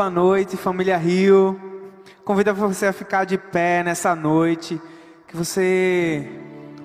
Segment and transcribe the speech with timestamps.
[0.00, 1.60] Boa noite, família Rio.
[2.24, 4.80] Convido você a ficar de pé nessa noite,
[5.28, 6.26] que você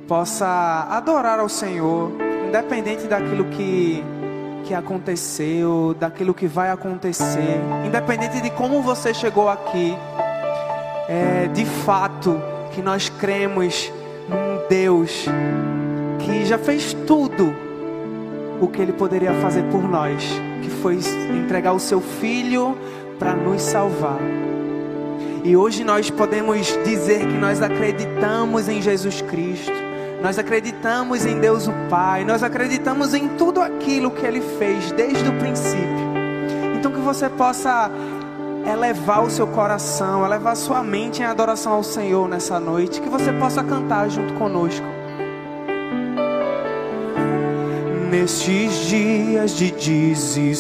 [0.05, 2.11] possa adorar ao Senhor,
[2.45, 4.03] independente daquilo que
[4.65, 9.95] que aconteceu, daquilo que vai acontecer, independente de como você chegou aqui.
[11.07, 12.37] É, de fato
[12.73, 13.93] que nós cremos
[14.27, 15.23] num Deus
[16.19, 17.55] que já fez tudo
[18.59, 20.21] o que ele poderia fazer por nós,
[20.61, 20.99] que foi
[21.33, 22.75] entregar o seu filho
[23.19, 24.19] para nos salvar.
[25.43, 29.73] E hoje nós podemos dizer que nós acreditamos em Jesus Cristo,
[30.21, 35.29] nós acreditamos em Deus o Pai, nós acreditamos em tudo aquilo que Ele fez desde
[35.29, 36.05] o princípio.
[36.77, 37.91] Então que você possa
[38.67, 43.31] elevar o seu coração, elevar sua mente em adoração ao Senhor nessa noite, que você
[43.33, 44.95] possa cantar junto conosco.
[48.15, 50.55] nestes dias de desespero.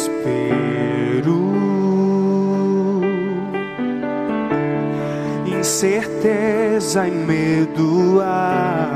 [5.65, 8.87] Incerteza e medo há.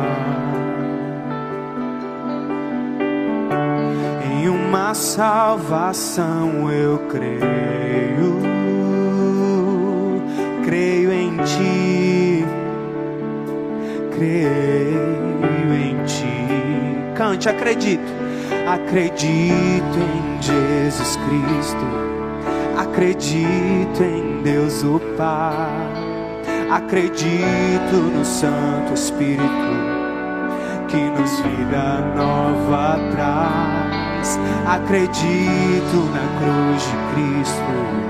[4.32, 8.40] Em uma salvação eu creio,
[10.64, 12.46] creio em ti,
[14.12, 17.16] creio em ti.
[17.16, 18.20] Cante, acredito
[18.68, 21.86] Acredito em Jesus Cristo,
[22.78, 25.99] acredito em Deus o Pai,
[26.70, 30.00] acredito no Santo Espírito
[30.88, 34.40] que nos vida nova traz.
[34.66, 38.10] Acredito na cruz de Cristo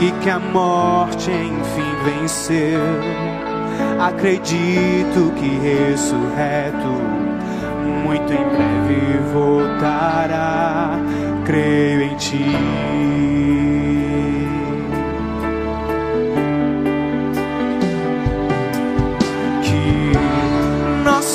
[0.00, 2.80] e que a morte enfim venceu.
[3.98, 6.88] Acredito que ressurreto
[8.04, 10.98] muito em breve voltará.
[11.44, 13.37] Creio em ti.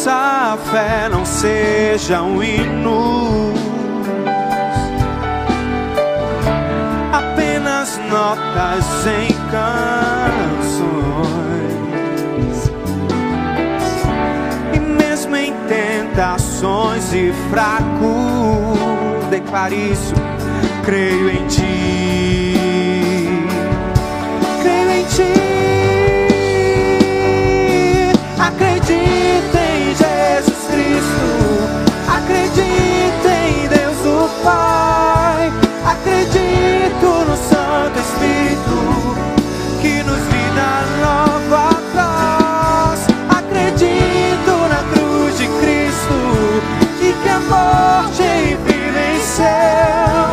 [0.03, 3.53] Nossa fé não seja um hino,
[7.13, 10.83] apenas notas em canções.
[15.67, 18.13] Tentações e fraco,
[19.29, 20.13] declare isso,
[20.83, 22.53] creio em ti,
[24.61, 25.23] creio em ti,
[28.37, 29.62] acredito em
[31.03, 35.51] Cristo, acredito em Deus o Pai,
[35.85, 38.77] acredito no Santo Espírito
[39.81, 41.83] que nos vida nova
[47.49, 49.45] morte enfim venceu.
[49.45, 50.32] Acredito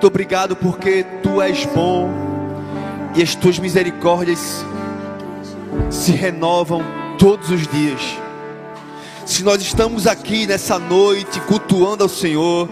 [0.00, 2.08] Muito obrigado porque tu és bom
[3.14, 4.64] e as tuas misericórdias
[5.90, 6.82] se renovam
[7.18, 8.00] todos os dias.
[9.26, 12.66] Se nós estamos aqui nessa noite cultuando ao Senhor,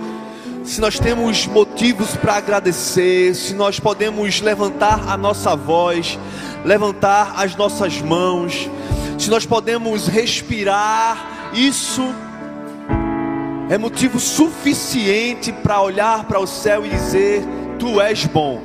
[0.65, 6.19] se nós temos motivos para agradecer, se nós podemos levantar a nossa voz,
[6.65, 8.71] levantar as nossas mãos,
[9.19, 12.11] se nós podemos respirar, isso
[13.71, 17.43] é motivo suficiente para olhar para o céu e dizer:
[17.79, 18.63] Tu és bom.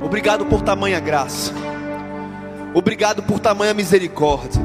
[0.00, 1.52] Obrigado por tamanha graça.
[2.74, 4.60] Obrigado por tamanha misericórdia.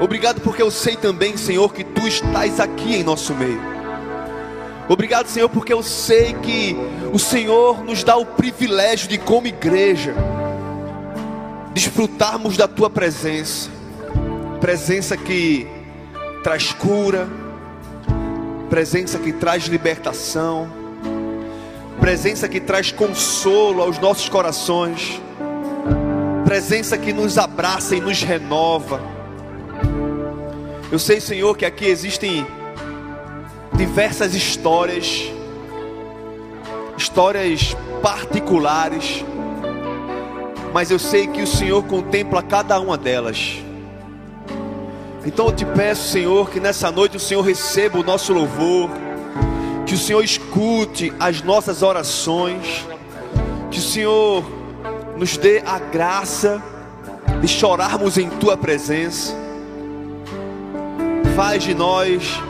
[0.00, 3.60] Obrigado porque eu sei também, Senhor, que tu estás aqui em nosso meio.
[4.88, 6.76] Obrigado, Senhor, porque eu sei que
[7.12, 10.14] o Senhor nos dá o privilégio de, como igreja,
[11.72, 13.68] desfrutarmos da tua presença.
[14.60, 15.66] Presença que
[16.46, 17.26] traz cura,
[18.70, 20.70] presença que traz libertação,
[22.00, 25.20] presença que traz consolo aos nossos corações
[26.44, 29.00] presença que nos abraça e nos renova.
[30.92, 32.46] Eu sei, Senhor, que aqui existem
[33.74, 35.24] diversas histórias
[36.96, 39.24] histórias particulares,
[40.72, 43.65] mas eu sei que o Senhor contempla cada uma delas.
[45.26, 48.88] Então eu te peço, Senhor, que nessa noite o Senhor receba o nosso louvor,
[49.84, 52.86] que o Senhor escute as nossas orações,
[53.68, 54.44] que o Senhor
[55.16, 56.62] nos dê a graça
[57.40, 59.34] de chorarmos em tua presença.
[61.34, 62.40] Faz de nós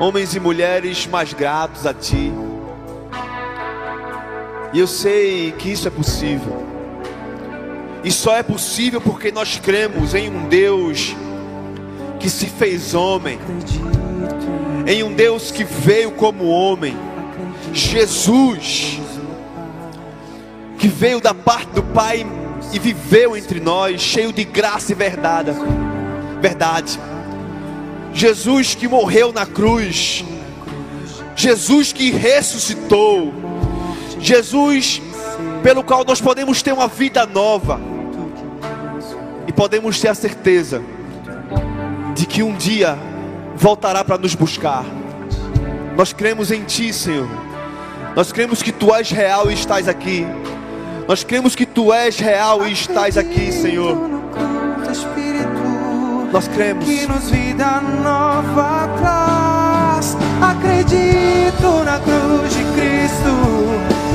[0.00, 2.32] homens e mulheres mais gratos a ti.
[4.72, 6.66] E eu sei que isso é possível.
[8.02, 11.14] E só é possível porque nós cremos em um Deus
[12.18, 13.38] que se fez homem,
[14.86, 16.96] em um Deus que veio como homem,
[17.72, 18.98] Jesus,
[20.78, 22.26] que veio da parte do Pai
[22.72, 25.52] e viveu entre nós, cheio de graça e verdade.
[26.40, 26.98] Verdade.
[28.12, 30.24] Jesus que morreu na cruz.
[31.36, 33.32] Jesus que ressuscitou.
[34.18, 35.00] Jesus
[35.62, 37.80] pelo qual nós podemos ter uma vida nova.
[39.46, 40.82] E podemos ter a certeza
[42.18, 42.98] de que um dia
[43.54, 44.84] voltará para nos buscar.
[45.96, 47.28] Nós cremos em Ti, Senhor.
[48.16, 50.26] Nós cremos que Tu és real e estás aqui.
[51.06, 53.96] Nós cremos que Tu és real e estás aqui, Senhor.
[56.32, 60.16] Nós cremos que nos vida nova traz.
[60.42, 63.32] Acredito na cruz de Cristo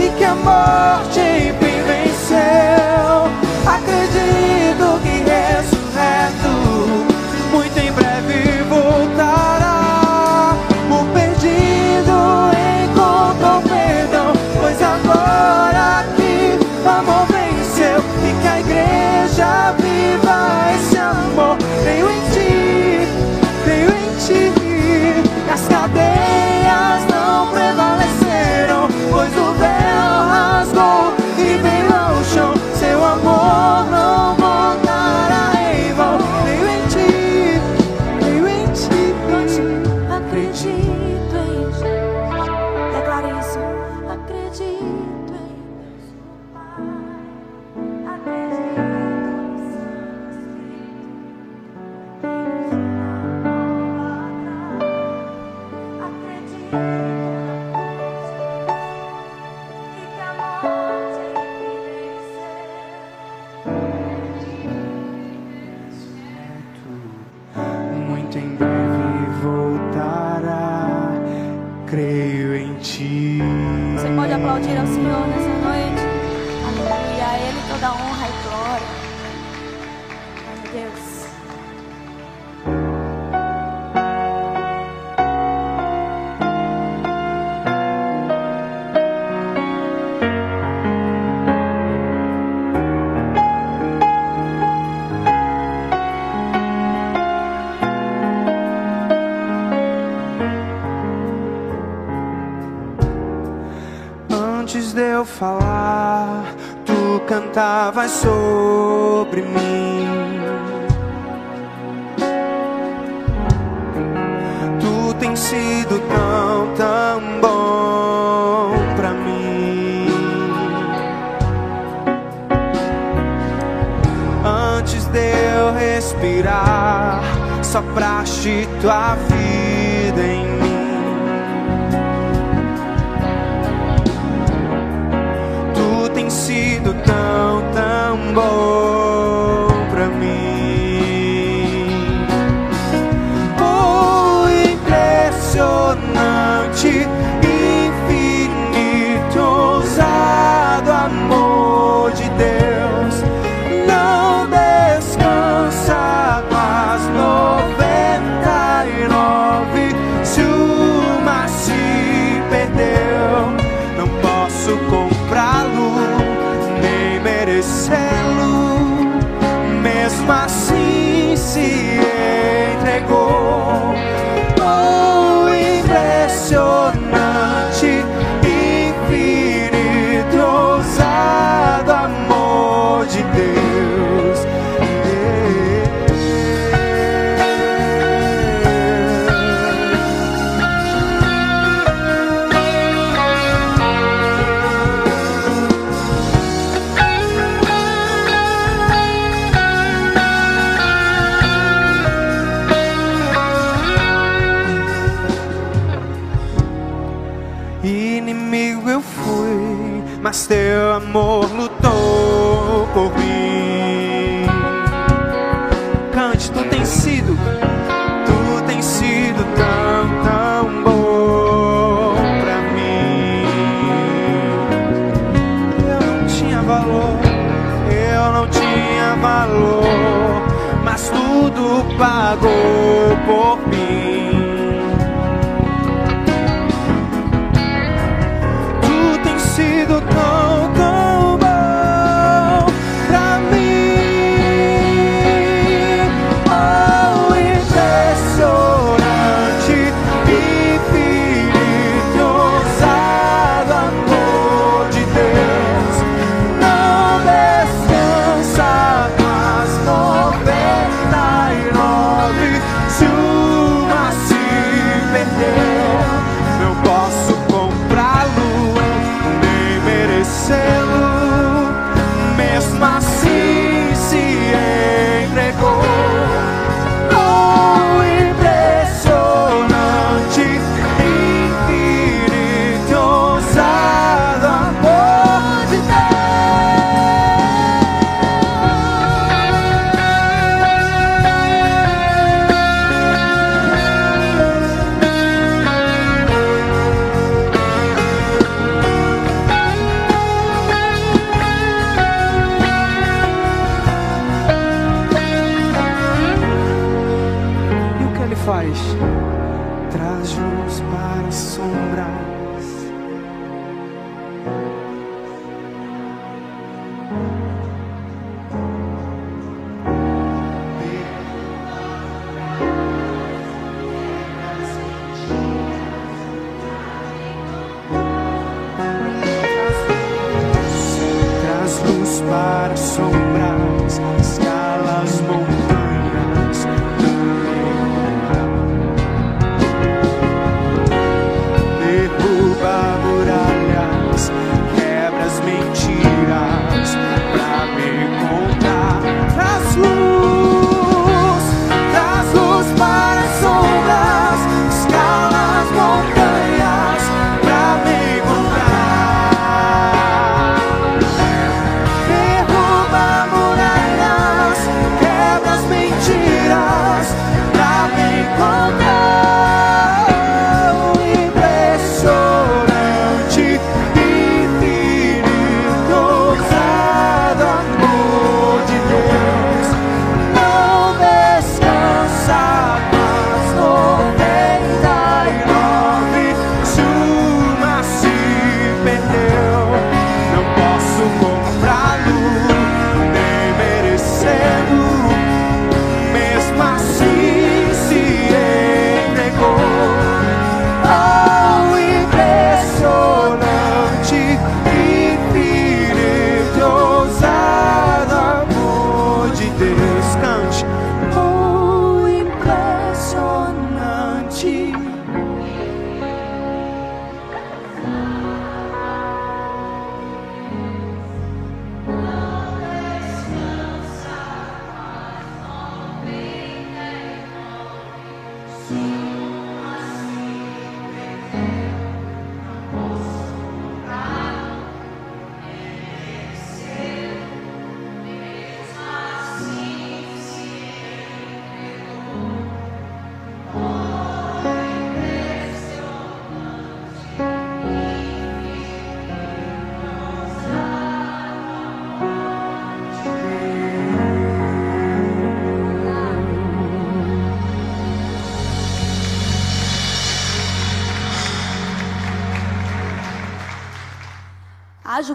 [0.03, 1.53] e que a morte
[1.87, 3.29] venceu.
[3.65, 5.52] Acredito que ressurreto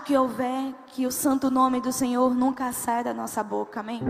[0.08, 4.00] que houver, que o santo nome do Senhor nunca saia da nossa boca, amém?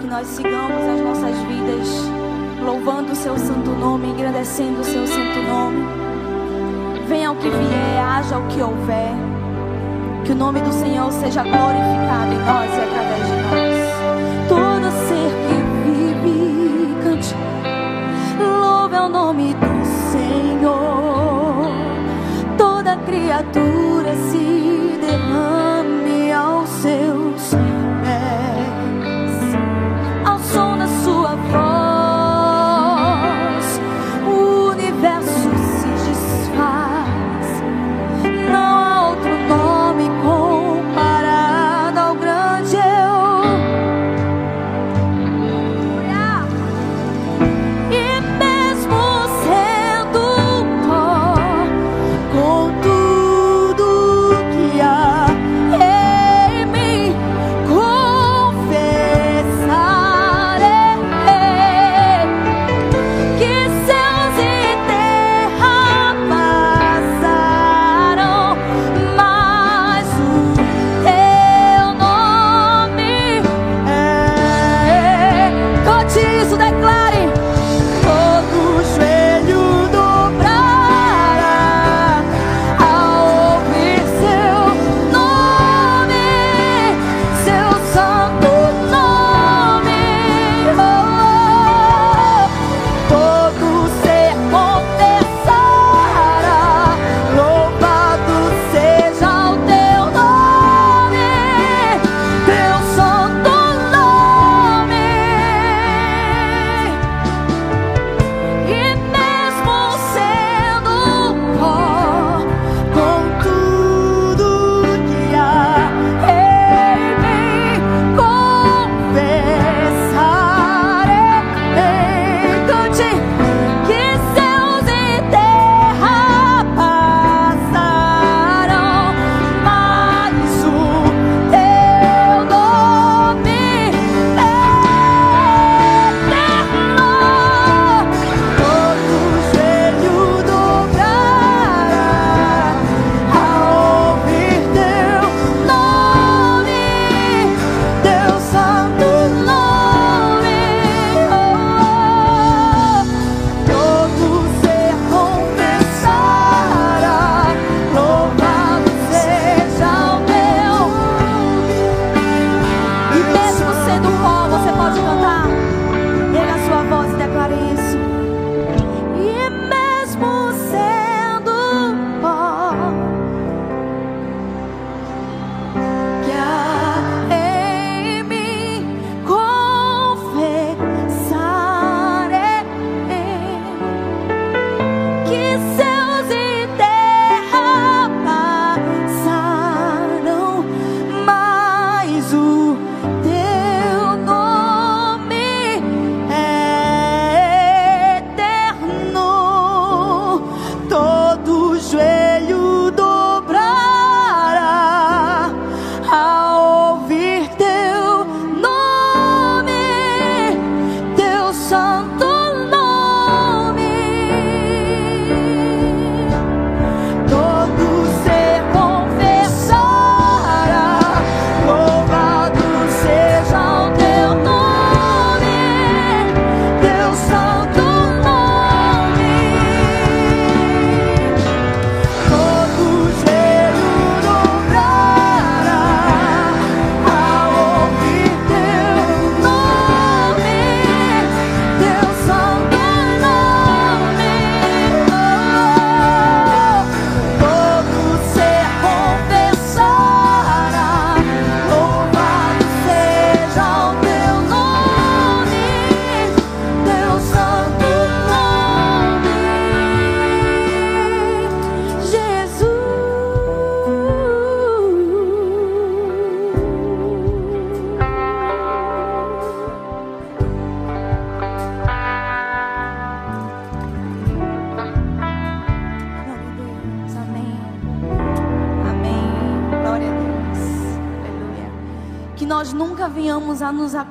[0.00, 1.88] Que nós sigamos as nossas vidas
[2.64, 5.86] louvando o seu santo nome, engrandecendo o seu santo nome.
[7.06, 9.14] Venha o que vier, haja o que houver.
[10.24, 14.48] Que o nome do Senhor seja glorificado em nós e através de nós.
[14.48, 17.36] Todo ser que vive cante,
[18.40, 21.70] louve o nome do Senhor.
[22.58, 23.87] Toda criatura
[26.82, 27.17] seu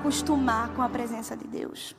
[0.08, 1.94] acostumar com a presença de Deus.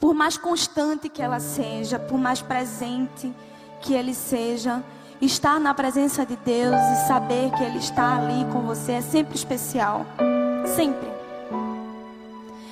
[0.00, 3.32] Por mais constante que ela seja, por mais presente
[3.80, 4.82] que Ele seja,
[5.20, 9.36] estar na presença de Deus e saber que Ele está ali com você é sempre
[9.36, 10.04] especial.
[10.74, 11.08] Sempre.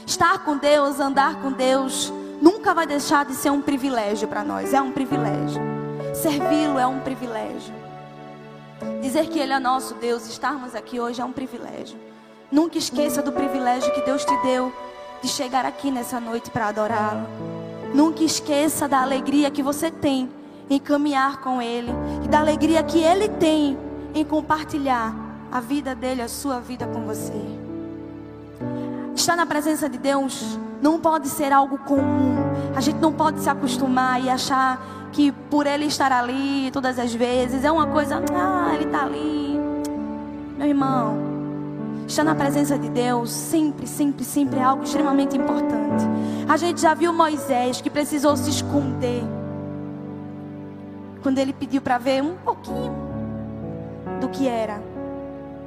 [0.04, 2.12] Estar com Deus, andar com Deus,
[2.42, 4.74] nunca vai deixar de ser um privilégio para nós.
[4.74, 5.62] É um privilégio.
[6.14, 7.74] Servi-lo é um privilégio.
[9.00, 12.15] Dizer que Ele é nosso Deus, estarmos aqui hoje é um privilégio.
[12.50, 14.72] Nunca esqueça do privilégio que Deus te deu
[15.20, 17.26] de chegar aqui nessa noite para adorá-lo.
[17.92, 20.28] Nunca esqueça da alegria que você tem
[20.70, 21.90] em caminhar com Ele
[22.24, 23.76] e da alegria que Ele tem
[24.14, 25.14] em compartilhar
[25.50, 27.32] a vida dele, a sua vida com você.
[29.14, 32.36] Estar na presença de Deus não pode ser algo comum.
[32.76, 37.12] A gente não pode se acostumar e achar que por Ele estar ali todas as
[37.12, 39.58] vezes é uma coisa, ah, Ele está ali.
[40.58, 41.35] Meu irmão,
[42.06, 46.04] estar na presença de Deus sempre, sempre, sempre é algo extremamente importante.
[46.48, 49.22] A gente já viu Moisés que precisou se esconder
[51.22, 52.94] quando ele pediu para ver um pouquinho
[54.20, 54.80] do que era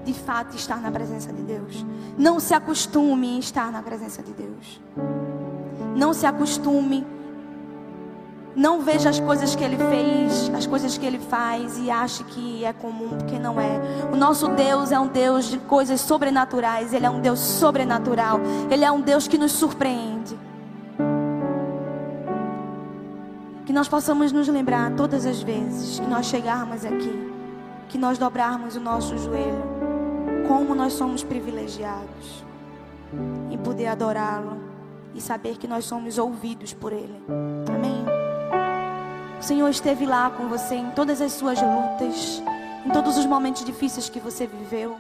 [0.06, 1.86] de fato estar na presença de Deus.
[2.17, 4.82] Não se acostume em estar na presença de Deus.
[5.95, 7.06] Não se acostume.
[8.55, 12.65] Não veja as coisas que ele fez, as coisas que ele faz e ache que
[12.65, 13.79] é comum, porque não é.
[14.12, 18.83] O nosso Deus é um Deus de coisas sobrenaturais, ele é um Deus sobrenatural, ele
[18.83, 20.38] é um Deus que nos surpreende.
[23.65, 27.31] Que nós possamos nos lembrar todas as vezes que nós chegarmos aqui,
[27.88, 29.63] que nós dobrarmos o nosso joelho,
[30.47, 32.43] como nós somos privilegiados
[33.51, 34.57] em poder adorá-lo
[35.13, 37.23] e saber que nós somos ouvidos por Ele.
[37.67, 38.18] Amém?
[39.39, 42.43] O Senhor esteve lá com você em todas as suas lutas,
[42.86, 44.97] em todos os momentos difíceis que você viveu.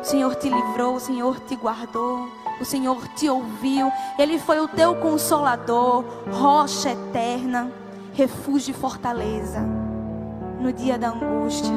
[0.00, 2.28] O Senhor te livrou, o Senhor te guardou.
[2.60, 7.68] O Senhor te ouviu, Ele foi o teu consolador, rocha eterna,
[8.12, 9.58] refúgio e fortaleza
[10.60, 11.72] no dia da angústia.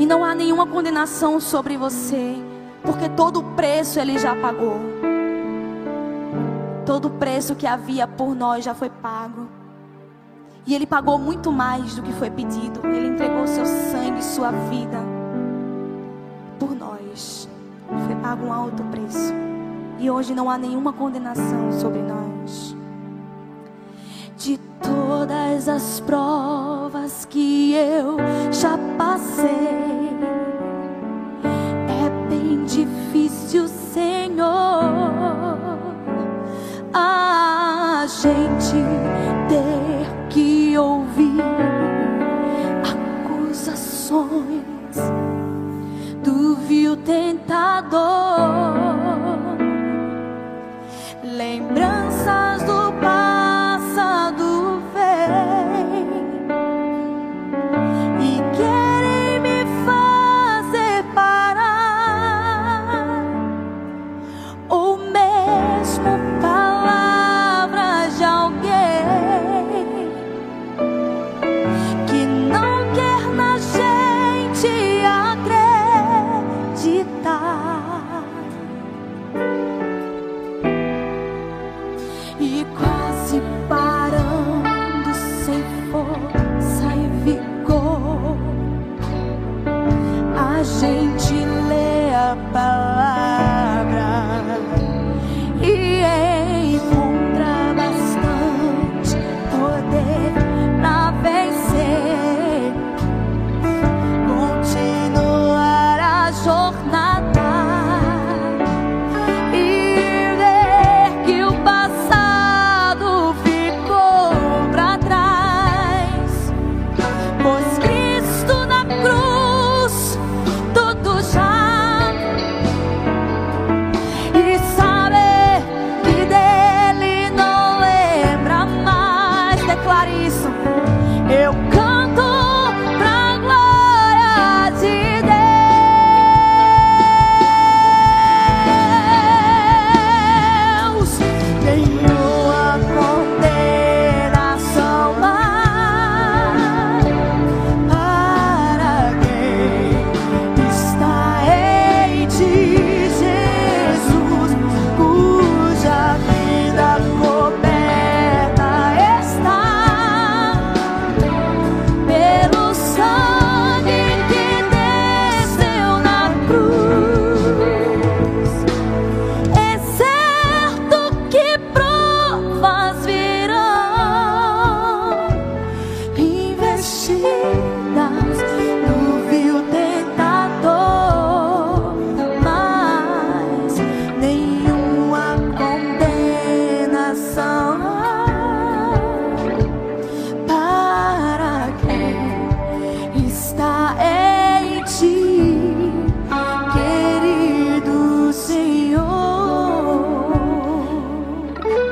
[0.00, 2.34] E não há nenhuma condenação sobre você,
[2.82, 4.80] porque todo o preço Ele já pagou.
[6.84, 9.57] Todo o preço que havia por nós já foi pago.
[10.68, 12.86] E Ele pagou muito mais do que foi pedido.
[12.86, 14.98] Ele entregou seu sangue, sua vida
[16.58, 17.48] por nós
[18.06, 19.32] foi pago um alto preço.
[19.98, 22.76] E hoje não há nenhuma condenação sobre nós.
[24.36, 28.16] De todas as provas que eu
[28.52, 29.87] já passei,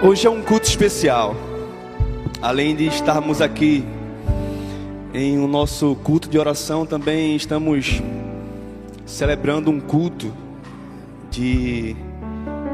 [0.06, 1.34] Hoje é um culto especial.
[2.40, 3.84] Além de estarmos aqui
[5.12, 8.00] em o nosso culto de oração, também estamos
[9.04, 10.32] celebrando um culto
[11.28, 11.96] de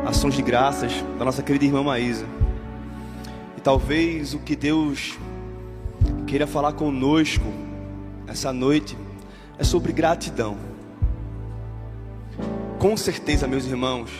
[0.04, 2.26] ações de graças da nossa querida irmã Maísa.
[3.56, 5.18] E talvez o que Deus
[6.26, 7.46] queira falar conosco
[8.26, 8.94] essa noite
[9.58, 10.58] é sobre gratidão.
[12.78, 14.10] Com certeza, meus irmãos,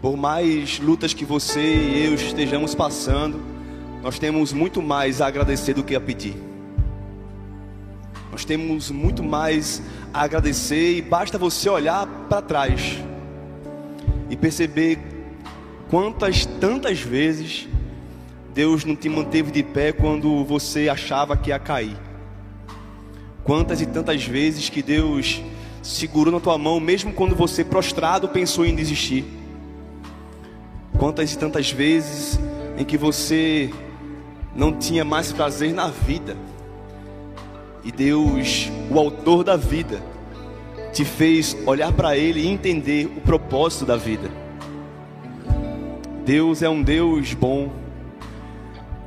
[0.00, 3.40] por mais lutas que você e eu estejamos passando,
[4.02, 6.36] nós temos muito mais a agradecer do que a pedir.
[8.30, 9.82] Nós temos muito mais
[10.12, 12.98] a agradecer e basta você olhar para trás
[14.28, 14.98] e perceber
[15.88, 17.66] quantas tantas vezes
[18.52, 21.96] Deus não te manteve de pé quando você achava que ia cair.
[23.42, 25.42] Quantas e tantas vezes que Deus
[25.82, 29.24] segurou na tua mão mesmo quando você prostrado pensou em desistir.
[30.98, 32.38] Quantas e tantas vezes
[32.78, 33.70] em que você
[34.54, 36.36] não tinha mais prazer na vida.
[37.84, 40.02] E Deus, o autor da vida,
[40.92, 44.30] te fez olhar para Ele e entender o propósito da vida.
[46.24, 47.70] Deus é um Deus bom.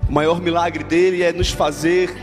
[0.07, 2.15] O maior milagre dele é nos fazer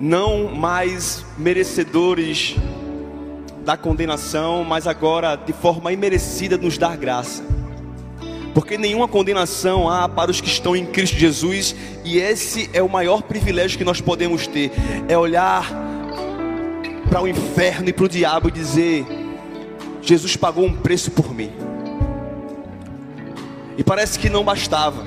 [0.00, 2.56] não mais merecedores
[3.64, 7.42] da condenação, mas agora de forma imerecida nos dar graça.
[8.52, 11.74] Porque nenhuma condenação há para os que estão em Cristo Jesus,
[12.04, 14.70] e esse é o maior privilégio que nós podemos ter:
[15.08, 15.66] é olhar
[17.08, 19.04] para o inferno e para o diabo e dizer:
[20.02, 21.50] Jesus pagou um preço por mim.
[23.76, 25.02] E parece que não bastava.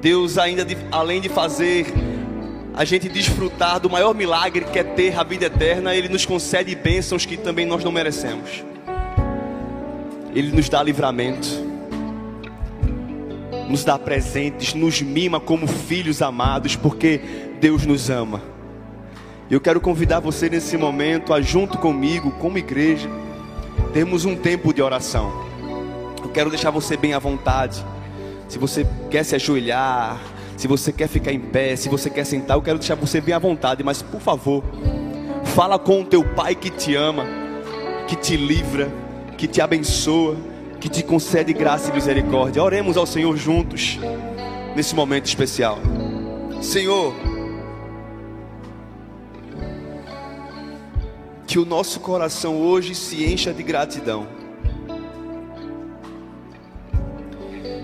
[0.00, 1.86] Deus ainda além de fazer
[2.74, 6.74] a gente desfrutar do maior milagre que é ter a vida eterna, Ele nos concede
[6.74, 8.64] bênçãos que também nós não merecemos.
[10.34, 11.48] Ele nos dá livramento,
[13.68, 17.20] nos dá presentes, nos mima como filhos amados, porque
[17.60, 18.40] Deus nos ama.
[19.50, 23.08] Eu quero convidar você nesse momento a, junto comigo, como igreja,
[23.92, 25.30] termos um tempo de oração.
[26.22, 27.84] Eu quero deixar você bem à vontade.
[28.48, 30.18] Se você quer se ajoelhar,
[30.56, 33.34] se você quer ficar em pé, se você quer sentar, eu quero deixar você bem
[33.34, 34.62] à vontade, mas por favor,
[35.44, 37.24] fala com o teu pai que te ama,
[38.06, 38.90] que te livra,
[39.36, 40.36] que te abençoa,
[40.80, 42.62] que te concede graça e misericórdia.
[42.62, 43.98] Oremos ao Senhor juntos
[44.74, 45.78] nesse momento especial.
[46.60, 47.14] Senhor,
[51.46, 54.26] que o nosso coração hoje se encha de gratidão.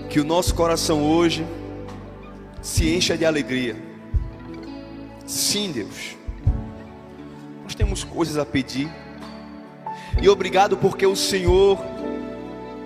[0.09, 1.45] Que o nosso coração hoje
[2.61, 3.75] se encha de alegria.
[5.25, 6.17] Sim, Deus.
[7.63, 8.89] Nós temos coisas a pedir.
[10.21, 11.77] E obrigado porque o Senhor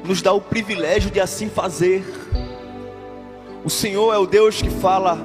[0.04, 2.04] nos dá o privilégio de assim fazer.
[3.64, 5.16] O Senhor é o Deus que fala: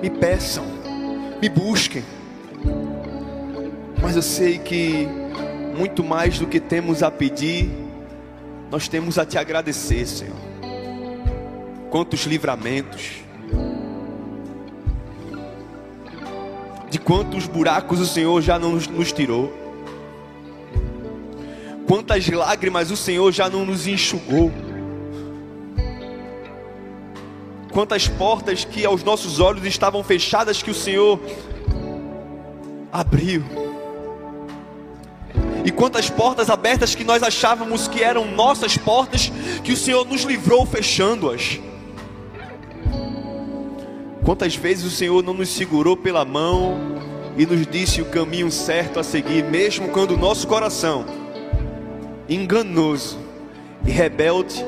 [0.00, 0.64] me peçam,
[1.40, 2.04] me busquem.
[4.00, 5.08] Mas eu sei que
[5.76, 7.70] muito mais do que temos a pedir,
[8.70, 10.36] nós temos a te agradecer, Senhor.
[11.90, 13.27] Quantos livramentos,
[16.90, 19.52] de quantos buracos o Senhor já não nos tirou,
[21.86, 24.52] quantas lágrimas o Senhor já não nos enxugou,
[27.72, 31.20] quantas portas que aos nossos olhos estavam fechadas que o Senhor
[32.92, 33.44] abriu.
[35.64, 39.30] E quantas portas abertas que nós achávamos que eram nossas portas,
[39.62, 41.60] que o Senhor nos livrou fechando-as.
[44.28, 46.76] Quantas vezes o Senhor não nos segurou pela mão
[47.34, 51.06] e nos disse o caminho certo a seguir, mesmo quando o nosso coração,
[52.28, 53.18] enganoso
[53.86, 54.62] e rebelde,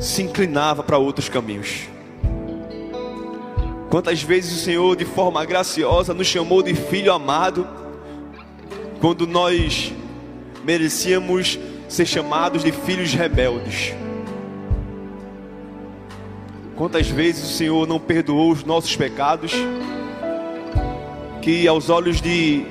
[0.00, 1.82] se inclinava para outros caminhos.
[3.88, 7.68] Quantas vezes o Senhor, de forma graciosa, nos chamou de filho amado,
[9.00, 9.92] quando nós
[10.64, 11.56] merecíamos
[11.88, 13.94] ser chamados de filhos rebeldes.
[16.78, 19.52] Quantas vezes o Senhor não perdoou os nossos pecados,
[21.42, 22.64] que aos olhos de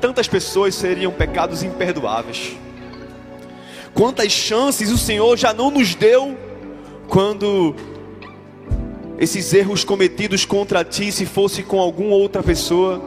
[0.00, 2.56] tantas pessoas seriam pecados imperdoáveis.
[3.92, 6.34] Quantas chances o Senhor já não nos deu
[7.08, 7.74] quando
[9.18, 13.02] esses erros cometidos contra ti, se fosse com alguma outra pessoa,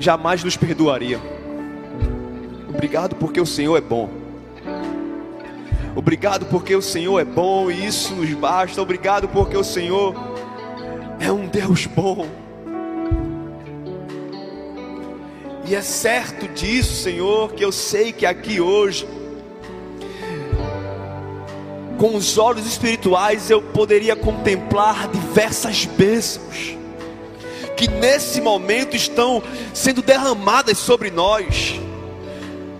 [0.00, 1.20] jamais nos perdoaria.
[2.68, 4.10] Obrigado porque o Senhor é bom.
[5.98, 8.80] Obrigado porque o Senhor é bom e isso nos basta.
[8.80, 10.14] Obrigado porque o Senhor
[11.18, 12.24] é um Deus bom.
[15.66, 19.08] E é certo disso, Senhor, que eu sei que aqui hoje
[21.98, 26.76] com os olhos espirituais eu poderia contemplar diversas bênçãos
[27.76, 29.42] que nesse momento estão
[29.74, 31.74] sendo derramadas sobre nós.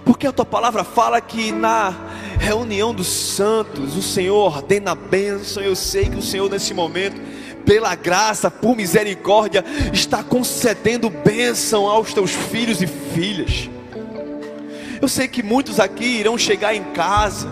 [0.04, 2.06] Porque a tua palavra fala que na
[2.38, 5.62] reunião dos santos o Senhor ordena a bênção.
[5.62, 7.20] Eu sei que o Senhor nesse momento
[7.68, 13.68] pela graça, por misericórdia, está concedendo bênção aos teus filhos e filhas.
[15.02, 17.46] Eu sei que muitos aqui irão chegar em casa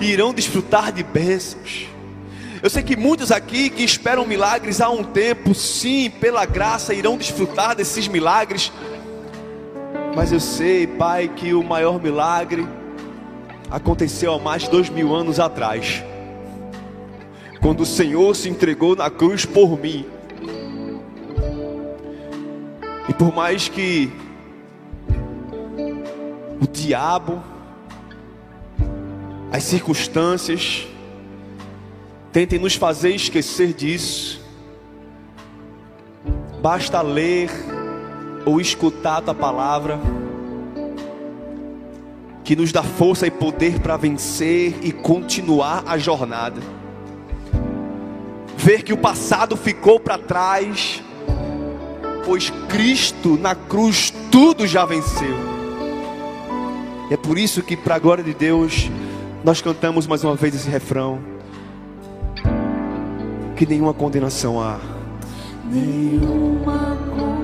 [0.00, 1.88] e irão desfrutar de bênçãos.
[2.62, 7.16] Eu sei que muitos aqui que esperam milagres há um tempo, sim, pela graça, irão
[7.16, 8.72] desfrutar desses milagres.
[10.14, 12.66] Mas eu sei, Pai, que o maior milagre
[13.70, 16.02] aconteceu há mais de dois mil anos atrás
[17.60, 20.06] quando o Senhor se entregou na cruz por mim.
[23.08, 24.12] E por mais que
[26.60, 27.42] o diabo,
[29.50, 30.86] as circunstâncias,
[32.32, 34.40] tentem nos fazer esquecer disso,
[36.60, 37.50] basta ler
[38.44, 39.98] ou escutar a palavra,
[42.48, 46.62] que nos dá força e poder para vencer e continuar a jornada
[48.56, 51.02] ver que o passado ficou para trás,
[52.24, 55.36] pois Cristo na cruz tudo já venceu.
[57.10, 58.90] E é por isso que, para a glória de Deus,
[59.44, 61.18] nós cantamos mais uma vez esse refrão:
[63.56, 64.78] Que nenhuma condenação há.
[65.70, 67.37] Nenhuma condenação.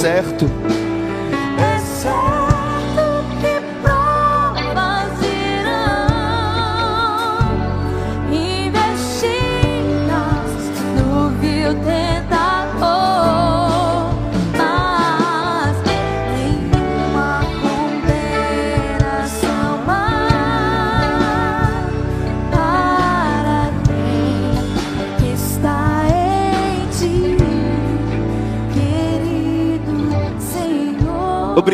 [0.00, 0.89] Certo.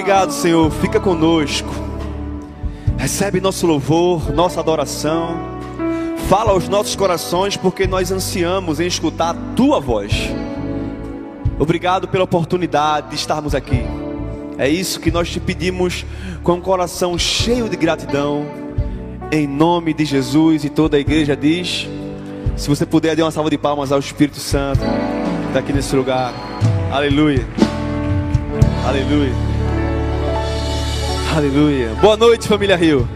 [0.07, 0.71] Obrigado, Senhor.
[0.71, 1.69] Fica conosco.
[2.97, 5.37] Recebe nosso louvor, nossa adoração.
[6.29, 10.13] Fala aos nossos corações, porque nós ansiamos em escutar a tua voz.
[11.59, 13.85] Obrigado pela oportunidade de estarmos aqui.
[14.57, 16.07] É isso que nós te pedimos
[16.45, 18.47] com um coração cheio de gratidão.
[19.33, 21.89] Em nome de Jesus e toda a igreja diz:
[22.57, 24.83] Se você puder, dê uma salva de palmas ao Espírito Santo,
[25.53, 26.33] daqui nesse lugar.
[26.93, 27.45] Aleluia.
[28.87, 29.46] Aleluia.
[31.37, 31.91] Aleluia.
[32.01, 33.07] Boa noite, família Rio.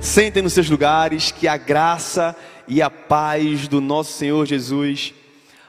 [0.00, 2.36] Sentem nos seus lugares, que a graça
[2.68, 5.12] e a paz do nosso Senhor Jesus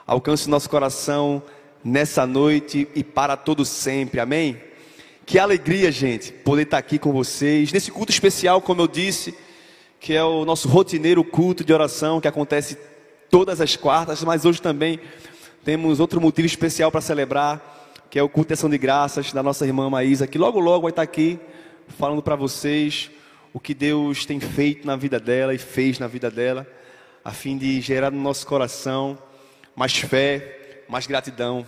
[0.06, 1.42] alcance nosso coração
[1.82, 4.20] nessa noite e para todo sempre.
[4.20, 4.60] Amém?
[5.26, 9.34] Que alegria, gente, poder estar aqui com vocês nesse culto especial, como eu disse,
[9.98, 12.78] que é o nosso rotineiro culto de oração que acontece
[13.28, 15.00] todas as quartas, mas hoje também
[15.64, 19.42] temos outro motivo especial para celebrar, que é o culto de ação de graças da
[19.42, 21.40] nossa irmã Maísa, que logo logo vai estar aqui
[21.88, 23.10] falando para vocês
[23.52, 26.66] o que Deus tem feito na vida dela e fez na vida dela,
[27.24, 29.18] a fim de gerar no nosso coração
[29.76, 31.66] mais fé, mais gratidão.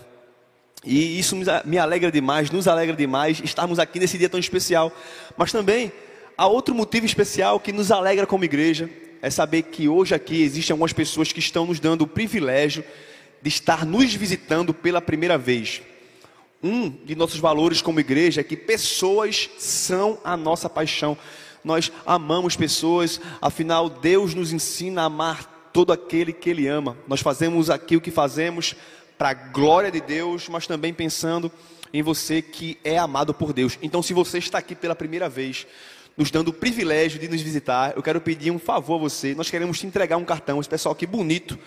[0.84, 4.92] E isso me alegra demais, nos alegra demais estarmos aqui nesse dia tão especial.
[5.36, 5.92] Mas também
[6.36, 8.90] há outro motivo especial que nos alegra como igreja,
[9.22, 12.84] é saber que hoje aqui existem algumas pessoas que estão nos dando o privilégio
[13.40, 15.80] de estar nos visitando pela primeira vez
[16.64, 21.16] um de nossos valores como igreja é que pessoas são a nossa paixão.
[21.62, 26.96] Nós amamos pessoas, afinal, Deus nos ensina a amar todo aquele que Ele ama.
[27.06, 28.74] Nós fazemos aqui o que fazemos
[29.18, 31.52] para a glória de Deus, mas também pensando
[31.92, 33.78] em você que é amado por Deus.
[33.82, 35.66] Então, se você está aqui pela primeira vez,
[36.16, 39.34] nos dando o privilégio de nos visitar, eu quero pedir um favor a você.
[39.34, 41.58] Nós queremos te entregar um cartão, esse pessoal aqui bonito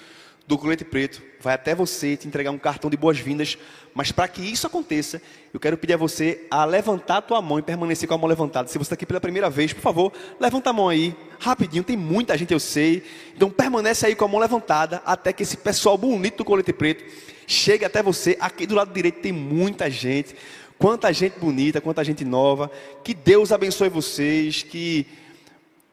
[0.47, 3.57] do colete preto vai até você te entregar um cartão de boas-vindas.
[3.93, 5.21] Mas para que isso aconteça,
[5.53, 8.27] eu quero pedir a você a levantar a tua mão e permanecer com a mão
[8.27, 8.69] levantada.
[8.69, 11.83] Se você está aqui pela primeira vez, por favor, levanta a mão aí, rapidinho.
[11.83, 13.03] Tem muita gente, eu sei.
[13.35, 17.03] Então permanece aí com a mão levantada até que esse pessoal bonito do colete preto
[17.45, 18.37] chegue até você.
[18.39, 20.33] Aqui do lado direito tem muita gente.
[20.77, 22.71] Quanta gente bonita, quanta gente nova.
[23.03, 25.05] Que Deus abençoe vocês, que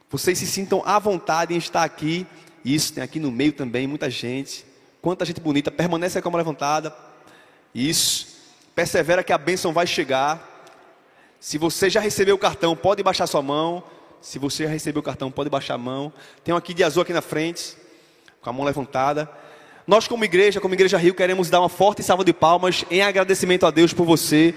[0.08, 2.24] vocês se sintam à vontade em estar aqui
[2.64, 4.64] isso, tem aqui no meio também muita gente.
[5.02, 5.70] Quanta gente bonita.
[5.70, 6.96] Permanece com a mão levantada.
[7.74, 8.28] Isso.
[8.74, 10.50] Persevera que a bênção vai chegar.
[11.38, 13.84] Se você já recebeu o cartão, pode baixar sua mão.
[14.22, 16.10] Se você já recebeu o cartão, pode baixar a mão.
[16.42, 17.76] Tem um aqui de azul aqui na frente,
[18.40, 19.30] com a mão levantada.
[19.86, 23.66] Nós, como igreja, como Igreja Rio, queremos dar uma forte salva de palmas em agradecimento
[23.66, 24.54] a Deus por você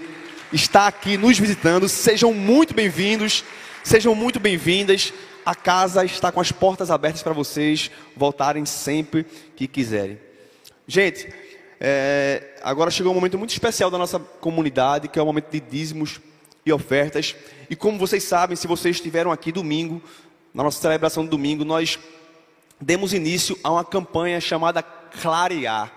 [0.53, 1.89] estar aqui nos visitando.
[1.89, 3.43] Sejam muito bem-vindos,
[3.83, 5.11] sejam muito bem-vindas.
[5.47, 9.25] A casa está com as portas abertas para vocês voltarem sempre
[9.55, 10.19] que quiserem.
[10.85, 11.33] Gente,
[11.79, 15.61] é, agora chegou um momento muito especial da nossa comunidade, que é o momento de
[15.61, 16.19] dízimos
[16.65, 17.33] e ofertas.
[17.69, 20.01] E como vocês sabem, se vocês estiveram aqui domingo,
[20.53, 21.97] na nossa celebração do domingo, nós
[22.81, 25.93] demos início a uma campanha chamada Clarear.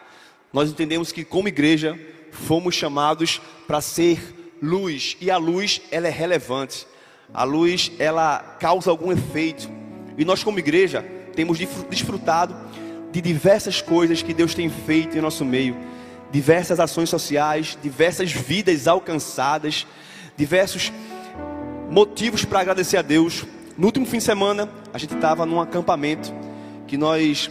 [0.53, 1.99] Nós entendemos que como igreja
[2.31, 6.87] fomos chamados para ser luz e a luz ela é relevante.
[7.33, 9.69] A luz ela causa algum efeito.
[10.19, 11.05] E nós como igreja
[11.35, 12.55] temos desfrutado
[13.13, 15.77] de diversas coisas que Deus tem feito em nosso meio,
[16.31, 19.87] diversas ações sociais, diversas vidas alcançadas,
[20.37, 20.93] diversos
[21.91, 23.45] motivos para agradecer a Deus.
[23.77, 26.33] No último fim de semana, a gente estava num acampamento
[26.87, 27.51] que nós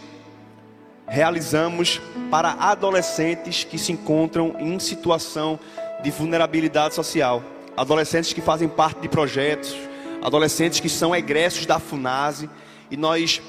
[1.08, 2.00] realizamos
[2.30, 5.60] para adolescentes que se encontram em situação
[6.04, 7.44] de vulnerabilidade social,
[7.80, 9.74] adolescentes que fazem parte de projetos,
[10.22, 12.50] adolescentes que são egressos da FUNASE,
[12.92, 13.42] e nós,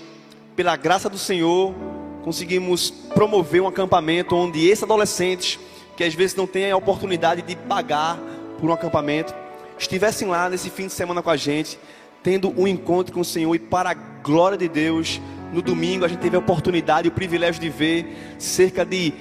[0.54, 1.74] pela graça do Senhor,
[2.22, 5.58] conseguimos promover um acampamento onde esses adolescentes,
[5.96, 8.18] que às vezes não têm a oportunidade de pagar
[8.60, 9.34] por um acampamento,
[9.76, 11.76] estivessem lá nesse fim de semana com a gente,
[12.22, 15.20] tendo um encontro com o Senhor e para a glória de Deus,
[15.52, 19.12] no domingo a gente teve a oportunidade e o privilégio de ver cerca de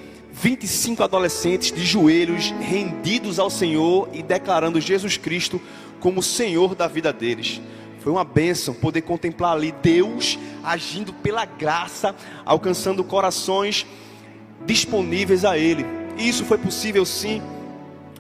[0.42, 5.62] 25 adolescentes de joelhos rendidos ao Senhor e declarando Jesus Cristo
[6.00, 7.60] como Senhor da vida deles.
[8.00, 12.16] Foi uma bênção poder contemplar ali Deus agindo pela graça,
[12.46, 13.86] alcançando corações
[14.66, 15.86] disponíveis a Ele.
[16.18, 17.42] E isso foi possível sim,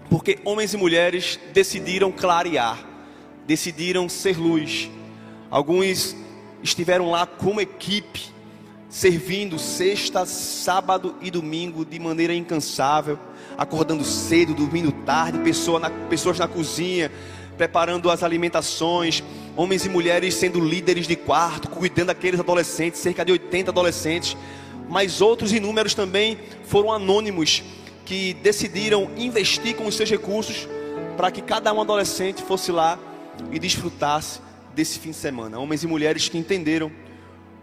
[0.09, 2.77] porque homens e mulheres decidiram clarear,
[3.47, 4.89] decidiram ser luz.
[5.49, 6.15] Alguns
[6.61, 8.29] estiveram lá como equipe,
[8.89, 13.19] servindo sexta, sábado e domingo de maneira incansável,
[13.55, 17.11] acordando cedo, dormindo tarde, pessoa na, pessoas na cozinha,
[17.55, 19.23] preparando as alimentações,
[19.55, 24.35] homens e mulheres sendo líderes de quarto, cuidando daqueles adolescentes, cerca de 80 adolescentes,
[24.89, 27.63] mas outros inúmeros também foram anônimos
[28.05, 30.67] que decidiram investir com os seus recursos
[31.15, 32.97] para que cada um adolescente fosse lá
[33.51, 34.39] e desfrutasse
[34.73, 35.59] desse fim de semana.
[35.59, 36.91] Homens e mulheres que entenderam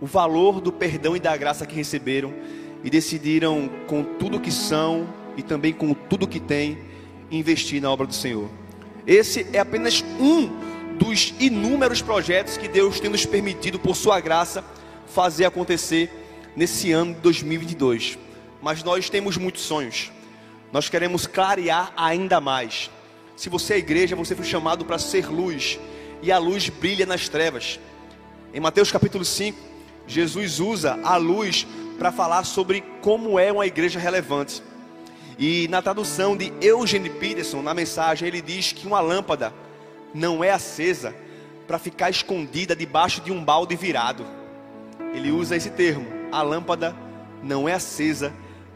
[0.01, 2.33] o valor do perdão e da graça que receberam
[2.85, 6.79] e decidiram, com tudo que são e também com tudo que têm,
[7.31, 8.49] investir na obra do Senhor.
[9.07, 10.51] Esse é apenas um
[10.99, 14.65] dos inúmeros projetos que Deus tem nos permitido, por Sua graça,
[15.07, 16.11] fazer acontecer
[16.55, 18.19] nesse ano de 2022.
[18.63, 20.11] Mas nós temos muitos sonhos,
[20.73, 22.91] nós queremos clarear ainda mais.
[23.37, 25.79] Se você é igreja, você foi chamado para ser luz,
[26.23, 27.79] e a luz brilha nas trevas.
[28.55, 29.76] Em Mateus capítulo 5,
[30.07, 31.67] Jesus usa a luz
[31.99, 34.63] para falar sobre como é uma igreja relevante.
[35.39, 39.53] E na tradução de Eugene Peterson, na mensagem, ele diz que uma lâmpada
[40.15, 41.15] não é acesa
[41.67, 44.25] para ficar escondida debaixo de um balde virado.
[45.13, 46.07] Ele usa esse termo.
[46.33, 46.97] A lâmpada
[47.43, 48.33] não é acesa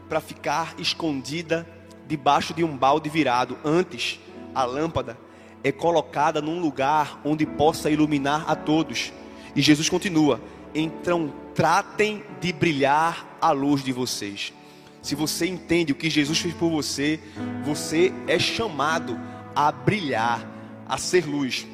[0.07, 1.67] para ficar escondida
[2.07, 3.57] debaixo de um balde virado.
[3.63, 4.19] Antes,
[4.53, 5.17] a lâmpada
[5.63, 9.13] é colocada num lugar onde possa iluminar a todos.
[9.55, 10.39] E Jesus continua:
[10.73, 14.53] então tratem de brilhar a luz de vocês.
[15.01, 17.19] Se você entende o que Jesus fez por você,
[17.63, 19.19] você é chamado
[19.55, 20.47] a brilhar,
[20.87, 21.65] a ser luz.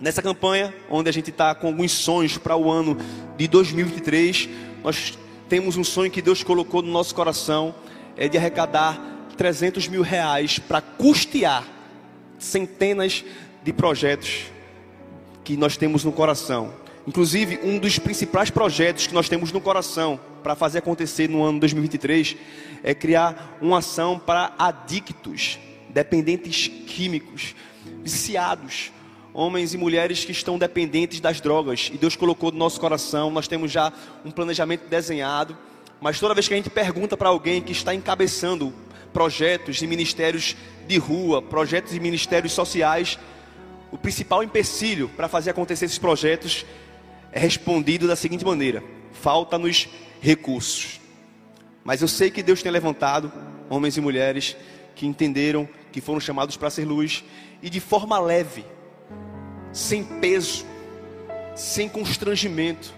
[0.00, 2.96] Nessa campanha, onde a gente está com alguns sonhos para o ano
[3.36, 4.48] de 2023,
[4.82, 5.18] nós
[5.48, 7.74] temos um sonho que Deus colocou no nosso coração,
[8.16, 9.00] é de arrecadar
[9.36, 11.64] 300 mil reais para custear
[12.38, 13.24] centenas
[13.62, 14.46] de projetos
[15.44, 16.72] que nós temos no coração.
[17.08, 21.58] Inclusive, um dos principais projetos que nós temos no coração para fazer acontecer no ano
[21.58, 22.36] 2023
[22.84, 27.54] é criar uma ação para adictos, dependentes químicos,
[28.02, 28.92] viciados,
[29.32, 31.90] homens e mulheres que estão dependentes das drogas.
[31.90, 33.90] E Deus colocou no nosso coração, nós temos já
[34.22, 35.56] um planejamento desenhado,
[36.02, 38.70] mas toda vez que a gente pergunta para alguém que está encabeçando
[39.14, 40.54] projetos e ministérios
[40.86, 43.18] de rua, projetos e ministérios sociais,
[43.90, 46.66] o principal empecilho para fazer acontecer esses projetos
[47.32, 49.88] é respondido da seguinte maneira: falta-nos
[50.20, 51.00] recursos.
[51.84, 53.32] Mas eu sei que Deus tem levantado
[53.70, 54.56] homens e mulheres
[54.94, 57.24] que entenderam que foram chamados para ser luz
[57.62, 58.64] e de forma leve,
[59.72, 60.66] sem peso,
[61.54, 62.92] sem constrangimento,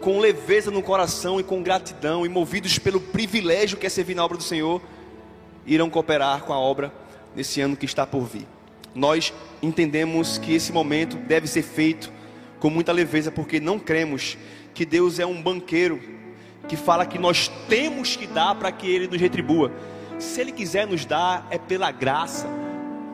[0.00, 4.24] com leveza no coração e com gratidão, e movidos pelo privilégio que é servir na
[4.24, 4.80] obra do Senhor,
[5.66, 6.92] irão cooperar com a obra
[7.36, 8.46] nesse ano que está por vir.
[8.94, 9.32] Nós
[9.62, 12.10] entendemos que esse momento deve ser feito
[12.60, 14.36] com muita leveza, porque não cremos
[14.74, 16.00] que Deus é um banqueiro
[16.68, 19.72] que fala que nós temos que dar para que Ele nos retribua.
[20.18, 22.46] Se Ele quiser nos dar, é pela graça,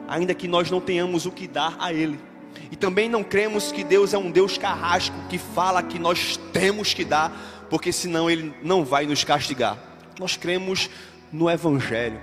[0.08, 2.18] ainda que nós não tenhamos o que dar a Ele.
[2.70, 6.92] E também não cremos que Deus é um Deus carrasco que fala que nós temos
[6.92, 9.78] que dar, porque senão Ele não vai nos castigar.
[10.18, 10.90] Nós cremos
[11.32, 12.20] no Evangelho,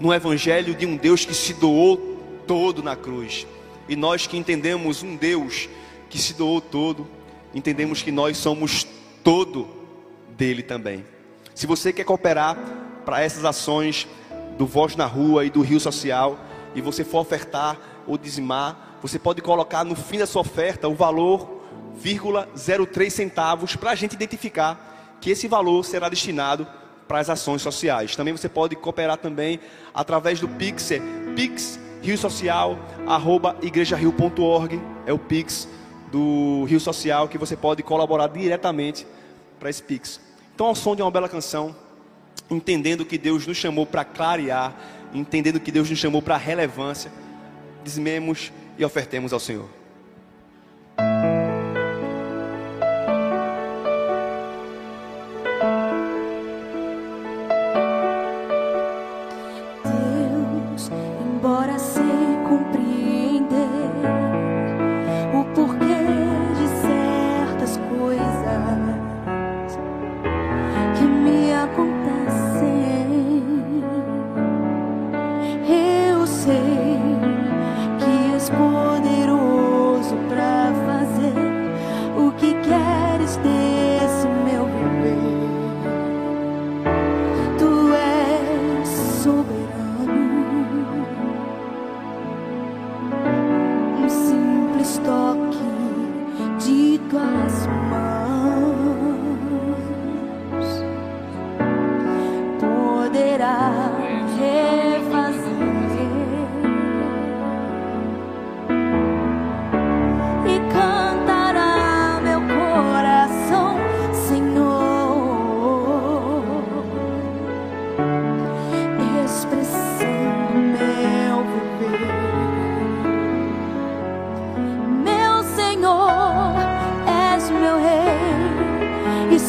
[0.00, 3.46] no Evangelho de um Deus que se doou todo na cruz.
[3.88, 5.68] E nós que entendemos um Deus
[6.08, 7.06] que se doou todo,
[7.54, 8.86] entendemos que nós somos
[9.22, 9.68] todo
[10.36, 11.04] dele também.
[11.54, 12.56] Se você quer cooperar
[13.04, 14.06] para essas ações
[14.56, 16.38] do Voz na Rua e do Rio Social,
[16.74, 20.94] e você for ofertar ou dizimar, você pode colocar no fim da sua oferta o
[20.94, 21.62] valor,
[21.96, 22.48] vírgula
[22.92, 26.66] 03 centavos, para a gente identificar que esse valor será destinado
[27.06, 28.14] para as ações sociais.
[28.14, 29.58] Também você pode cooperar também
[29.94, 30.90] através do Pix,
[31.34, 35.68] Pix Rio Social, arroba igrejario.org, é o Pix
[36.10, 39.06] do Rio Social que você pode colaborar diretamente
[39.58, 40.20] para esse Pix.
[40.54, 41.74] Então, ao som de uma bela canção,
[42.50, 44.74] entendendo que Deus nos chamou para clarear,
[45.14, 47.12] entendendo que Deus nos chamou para relevância,
[47.84, 49.77] dizemos e ofertemos ao Senhor.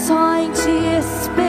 [0.10, 1.49] time to spend.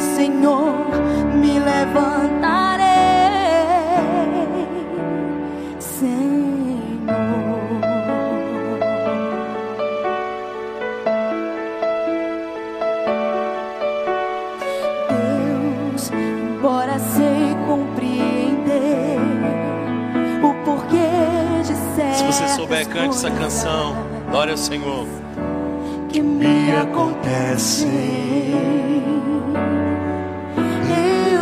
[0.00, 0.74] Senhor,
[1.34, 2.88] me levantarei,
[5.78, 6.38] Senhor.
[15.08, 19.18] Deus, embora sei compreender
[20.42, 21.08] o porquê
[21.62, 22.14] de ser.
[22.14, 23.94] Se você souber, cante essa canção.
[24.30, 25.06] Glória ao Senhor.
[26.08, 27.86] Que me acontece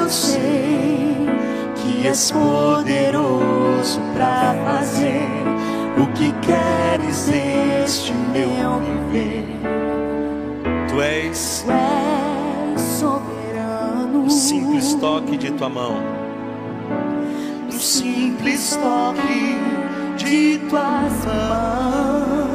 [0.06, 1.16] eu sei
[1.74, 5.26] que és poderoso para fazer
[5.98, 8.78] o que queres neste meu
[9.10, 9.44] viver.
[10.88, 14.26] Tu és, tu és soberano.
[14.26, 15.96] Um simples toque de tua mão.
[17.66, 19.58] Um simples toque
[20.16, 22.46] de tuas mãos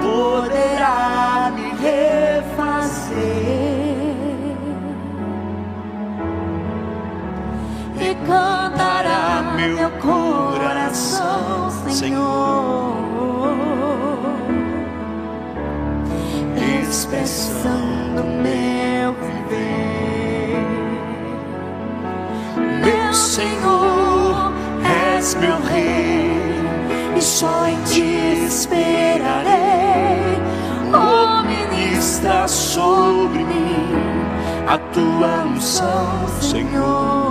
[0.00, 1.17] poderá
[8.28, 12.58] cantará meu coração, Senhor.
[16.88, 20.66] expressando meu viver,
[22.84, 24.52] meu Senhor,
[25.16, 26.30] és meu rei,
[27.16, 29.58] e só em ti esperarei.
[30.92, 33.88] O oh, ministra sobre mim
[34.66, 37.27] a tua unção, Senhor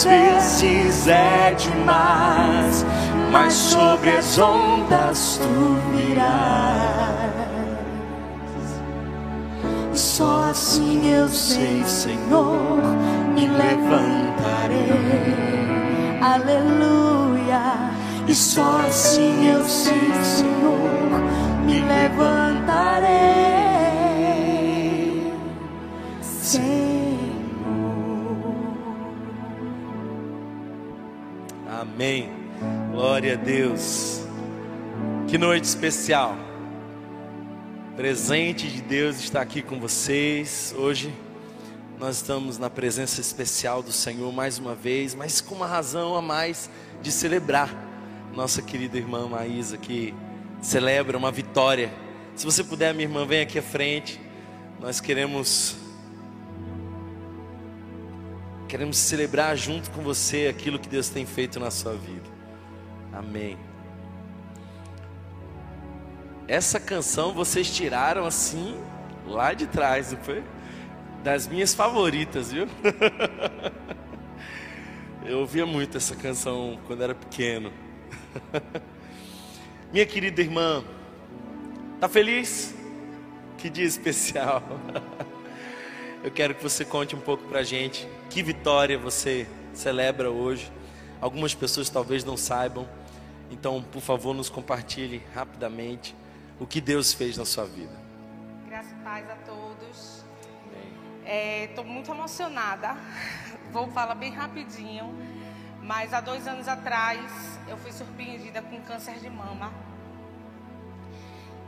[0.00, 2.86] às vezes é demais,
[3.30, 6.30] mas sobre as ondas tu virás.
[9.92, 12.80] Só assim eu sei, Senhor,
[13.34, 14.88] me levantarei.
[16.22, 17.90] Aleluia.
[18.26, 21.20] E só assim eu sei, Senhor,
[21.66, 23.10] me levantarei.
[26.22, 26.89] Senhor.
[32.00, 32.30] Amém.
[32.92, 34.22] Glória a Deus.
[35.28, 36.34] Que noite especial.
[37.94, 40.74] Presente de Deus está aqui com vocês.
[40.78, 41.12] Hoje
[41.98, 46.22] nós estamos na presença especial do Senhor mais uma vez, mas com uma razão a
[46.22, 46.70] mais
[47.02, 47.70] de celebrar
[48.34, 50.14] nossa querida irmã Maísa que
[50.62, 51.92] celebra uma vitória.
[52.34, 54.18] Se você puder, minha irmã, vem aqui à frente.
[54.80, 55.76] Nós queremos
[58.70, 62.30] queremos celebrar junto com você aquilo que Deus tem feito na sua vida.
[63.12, 63.58] Amém.
[66.46, 68.80] Essa canção vocês tiraram assim
[69.26, 70.44] lá de trás, não foi?
[71.24, 72.68] Das minhas favoritas, viu?
[75.26, 77.72] Eu ouvia muito essa canção quando era pequeno.
[79.92, 80.84] Minha querida irmã,
[81.98, 82.72] tá feliz?
[83.58, 84.62] Que dia especial.
[86.22, 90.70] Eu quero que você conte um pouco pra gente que vitória você celebra hoje.
[91.18, 92.86] Algumas pessoas talvez não saibam.
[93.50, 96.14] Então, por favor, nos compartilhe rapidamente
[96.58, 97.98] o que Deus fez na sua vida.
[98.68, 100.24] Graças e paz a todos.
[101.24, 102.98] Estou é, muito emocionada.
[103.72, 105.14] Vou falar bem rapidinho.
[105.82, 109.72] Mas há dois anos atrás eu fui surpreendida com câncer de mama.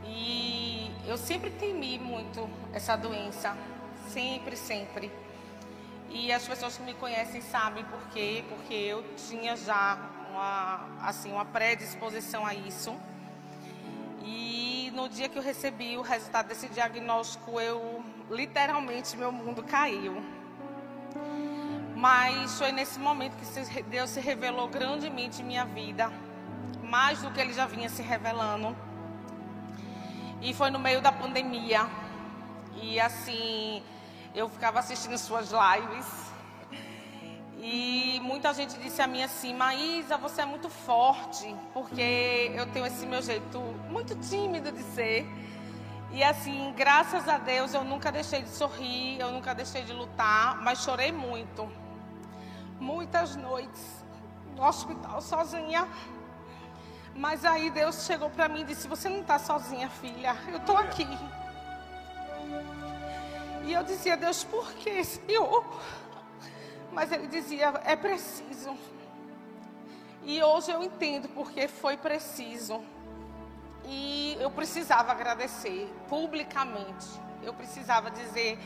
[0.05, 3.57] E eu sempre temi muito essa doença.
[4.09, 5.11] Sempre, sempre.
[6.09, 8.43] E as pessoas que me conhecem sabem por quê.
[8.49, 9.97] Porque eu tinha já
[10.31, 12.95] uma, assim, uma predisposição a isso.
[14.23, 20.23] E no dia que eu recebi o resultado desse diagnóstico, eu literalmente meu mundo caiu.
[21.95, 26.11] Mas foi nesse momento que Deus se revelou grandemente em minha vida,
[26.81, 28.75] mais do que ele já vinha se revelando.
[30.41, 31.87] E foi no meio da pandemia.
[32.85, 33.81] E assim,
[34.35, 36.05] eu ficava assistindo suas lives
[37.57, 42.85] e muita gente disse a mim assim, Maísa, você é muito forte, porque eu tenho
[42.85, 43.57] esse meu jeito
[43.89, 45.25] muito tímido de ser.
[46.11, 50.61] E assim, graças a Deus, eu nunca deixei de sorrir, eu nunca deixei de lutar,
[50.61, 51.71] mas chorei muito.
[52.81, 54.03] Muitas noites
[54.57, 55.87] no hospital sozinha.
[57.15, 60.75] Mas aí Deus chegou para mim e disse: Você não está sozinha, filha, eu estou
[60.75, 61.07] aqui.
[63.63, 65.65] E eu dizia: Deus, por que, Senhor?
[66.91, 68.77] Mas ele dizia: é preciso.
[70.23, 72.83] E hoje eu entendo porque foi preciso.
[73.85, 77.07] E eu precisava agradecer publicamente.
[77.41, 78.57] Eu precisava dizer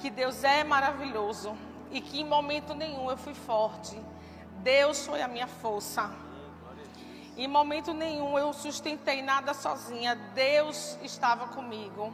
[0.00, 1.54] que Deus é maravilhoso
[1.90, 4.00] e que em momento nenhum eu fui forte.
[4.62, 6.10] Deus foi a minha força.
[7.36, 10.14] Em momento nenhum eu sustentei nada sozinha.
[10.34, 12.12] Deus estava comigo.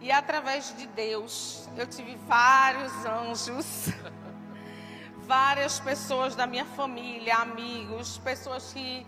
[0.00, 3.88] E através de Deus eu tive vários anjos.
[5.30, 9.06] várias pessoas da minha família, amigos, pessoas que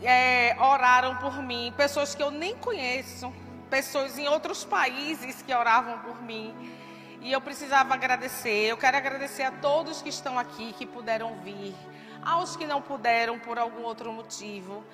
[0.00, 3.32] é, oraram por mim, pessoas que eu nem conheço,
[3.68, 6.54] pessoas em outros países que oravam por mim.
[7.20, 8.66] E eu precisava agradecer.
[8.66, 11.74] Eu quero agradecer a todos que estão aqui, que puderam vir,
[12.22, 14.84] aos que não puderam por algum outro motivo.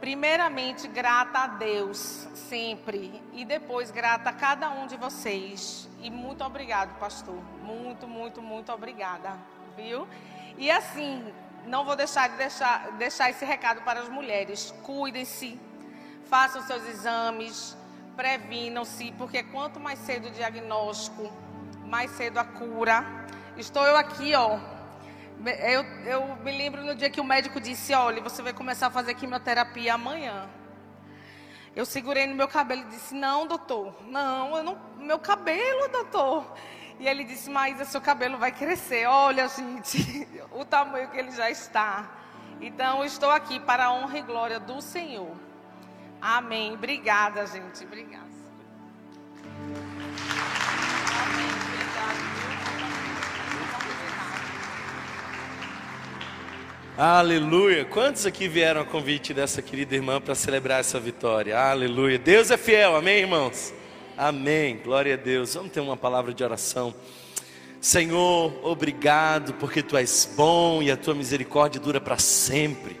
[0.00, 3.22] Primeiramente, grata a Deus, sempre.
[3.32, 5.88] E depois, grata a cada um de vocês.
[6.00, 7.40] E muito obrigado, pastor.
[7.62, 9.38] Muito, muito, muito obrigada
[9.76, 10.06] viu?
[10.58, 11.32] E assim,
[11.66, 14.72] não vou deixar de deixar, deixar esse recado para as mulheres.
[14.82, 15.58] Cuidem-se,
[16.28, 17.76] façam seus exames,
[18.16, 21.30] previnam-se, porque quanto mais cedo o diagnóstico,
[21.86, 23.04] mais cedo a cura.
[23.56, 24.58] Estou eu aqui, ó.
[25.46, 28.90] Eu, eu me lembro no dia que o médico disse: olha, você vai começar a
[28.90, 30.48] fazer quimioterapia amanhã.
[31.74, 36.54] Eu segurei no meu cabelo e disse: Não, doutor, não, não, meu cabelo, doutor.
[36.98, 39.06] E ele disse: Mas seu cabelo vai crescer.
[39.06, 42.10] Olha, gente, o tamanho que ele já está.
[42.60, 45.34] Então, estou aqui para a honra e glória do Senhor.
[46.20, 46.74] Amém.
[46.74, 47.84] Obrigada, gente.
[47.84, 48.39] Obrigada.
[56.96, 57.84] Aleluia.
[57.84, 61.58] Quantos aqui vieram a convite dessa querida irmã para celebrar essa vitória?
[61.58, 62.18] Aleluia.
[62.18, 62.96] Deus é fiel.
[62.96, 63.72] Amém, irmãos?
[64.18, 64.78] Amém.
[64.84, 65.54] Glória a Deus.
[65.54, 66.94] Vamos ter uma palavra de oração.
[67.80, 73.00] Senhor, obrigado porque tu és bom e a tua misericórdia dura para sempre.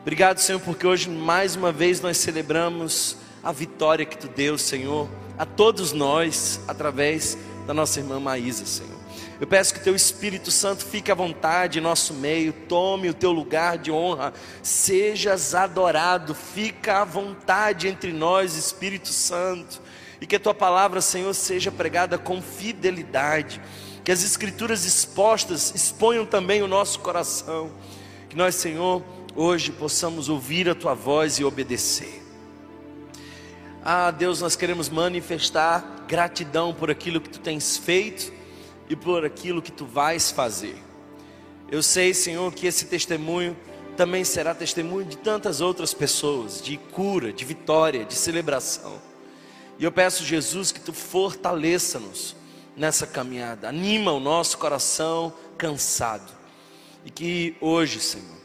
[0.00, 5.08] Obrigado, Senhor, porque hoje mais uma vez nós celebramos a vitória que tu deu, Senhor,
[5.36, 8.95] a todos nós, através da nossa irmã Maísa, Senhor.
[9.38, 13.30] Eu peço que teu Espírito Santo fique à vontade em nosso meio, tome o teu
[13.32, 14.32] lugar de honra,
[14.62, 19.82] sejas adorado, fica à vontade entre nós, Espírito Santo,
[20.22, 23.60] e que a tua palavra, Senhor, seja pregada com fidelidade,
[24.02, 27.70] que as Escrituras expostas exponham também o nosso coração,
[28.30, 29.02] que nós, Senhor,
[29.34, 32.22] hoje possamos ouvir a tua voz e obedecer.
[33.84, 38.35] Ah, Deus, nós queremos manifestar gratidão por aquilo que tu tens feito
[38.88, 40.76] e por aquilo que tu vais fazer.
[41.70, 43.56] Eu sei, Senhor, que esse testemunho
[43.96, 49.00] também será testemunho de tantas outras pessoas, de cura, de vitória, de celebração.
[49.78, 52.36] E eu peço, Jesus, que tu fortaleça-nos
[52.76, 56.30] nessa caminhada, anima o nosso coração cansado,
[57.04, 58.36] e que hoje, Senhor,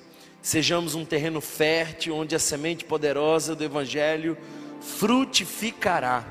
[0.41, 4.37] sejamos um terreno fértil onde a semente poderosa do Evangelho
[4.79, 6.25] frutificará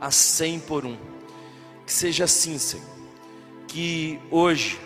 [0.00, 0.96] a cem por um.
[1.84, 2.95] Que seja assim, Senhor.
[3.68, 4.78] Que hoje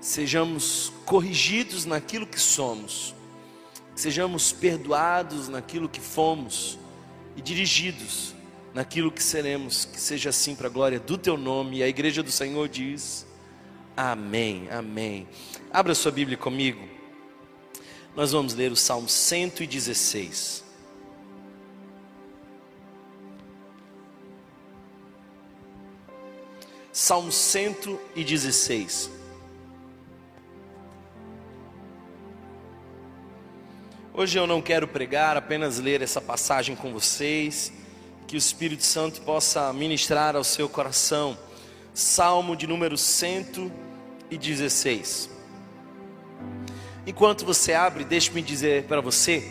[0.00, 3.14] sejamos corrigidos naquilo que somos,
[3.94, 6.78] que sejamos perdoados naquilo que fomos
[7.36, 8.34] e dirigidos
[8.74, 9.84] naquilo que seremos.
[9.84, 11.78] Que seja assim para a glória do Teu nome.
[11.78, 13.24] E a igreja do Senhor diz:
[13.96, 15.28] Amém, Amém.
[15.72, 16.80] Abra sua Bíblia comigo.
[18.16, 20.63] Nós vamos ler o Salmo 116.
[26.96, 29.10] Salmo 116.
[34.12, 37.72] Hoje eu não quero pregar, apenas ler essa passagem com vocês,
[38.28, 41.36] que o Espírito Santo possa ministrar ao seu coração.
[41.92, 45.28] Salmo de número 116.
[47.04, 49.50] Enquanto você abre, deixe-me dizer para você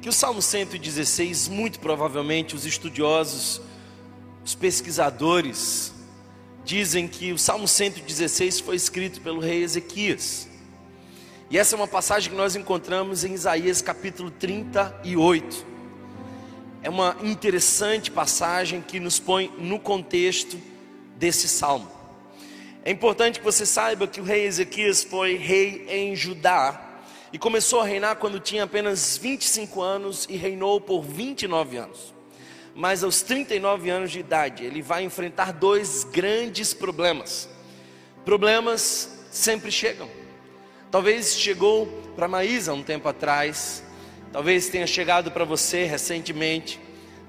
[0.00, 3.60] que o Salmo 116, muito provavelmente os estudiosos,
[4.44, 5.95] os pesquisadores,
[6.66, 10.48] dizem que o Salmo 116 foi escrito pelo rei Ezequias.
[11.48, 15.64] E essa é uma passagem que nós encontramos em Isaías capítulo 38.
[16.82, 20.60] É uma interessante passagem que nos põe no contexto
[21.16, 21.88] desse salmo.
[22.84, 26.82] É importante que você saiba que o rei Ezequias foi rei em Judá,
[27.32, 32.15] e começou a reinar quando tinha apenas 25 anos e reinou por 29 anos.
[32.76, 37.48] Mas aos 39 anos de idade, ele vai enfrentar dois grandes problemas.
[38.22, 40.10] Problemas sempre chegam.
[40.90, 43.82] Talvez chegou para Maísa um tempo atrás,
[44.30, 46.78] talvez tenha chegado para você recentemente,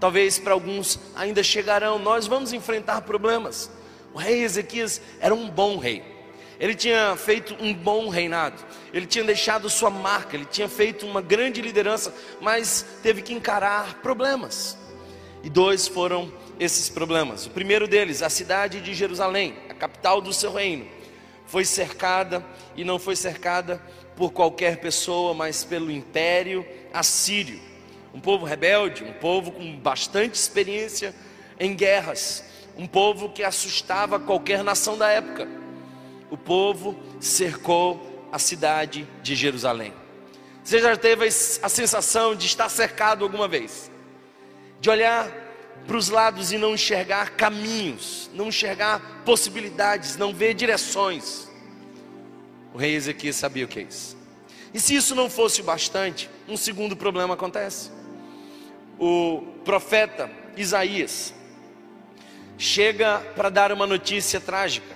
[0.01, 1.97] talvez para alguns ainda chegarão.
[1.97, 3.71] Nós vamos enfrentar problemas.
[4.13, 6.03] O rei Ezequias era um bom rei.
[6.59, 11.21] Ele tinha feito um bom reinado, ele tinha deixado sua marca, ele tinha feito uma
[11.21, 14.77] grande liderança, mas teve que encarar problemas.
[15.47, 16.29] E dois foram
[16.59, 17.45] esses problemas.
[17.45, 20.85] O primeiro deles, a cidade de Jerusalém, a capital do seu reino,
[21.45, 22.45] foi cercada
[22.75, 23.81] e não foi cercada
[24.17, 27.61] por qualquer pessoa, mas pelo império assírio.
[28.13, 31.15] Um povo rebelde, um povo com bastante experiência
[31.57, 32.43] em guerras,
[32.77, 35.47] um povo que assustava qualquer nação da época
[36.29, 39.93] o povo cercou a cidade de Jerusalém.
[40.61, 43.89] Você já teve a sensação de estar cercado alguma vez?
[44.79, 45.31] De olhar
[45.85, 51.49] para os lados e não enxergar caminhos, não enxergar possibilidades, não ver direções.
[52.73, 54.17] O rei Ezequias sabia o que é isso.
[54.73, 57.89] E se isso não fosse o bastante, um segundo problema acontece.
[58.99, 61.33] O profeta Isaías
[62.57, 64.95] chega para dar uma notícia trágica.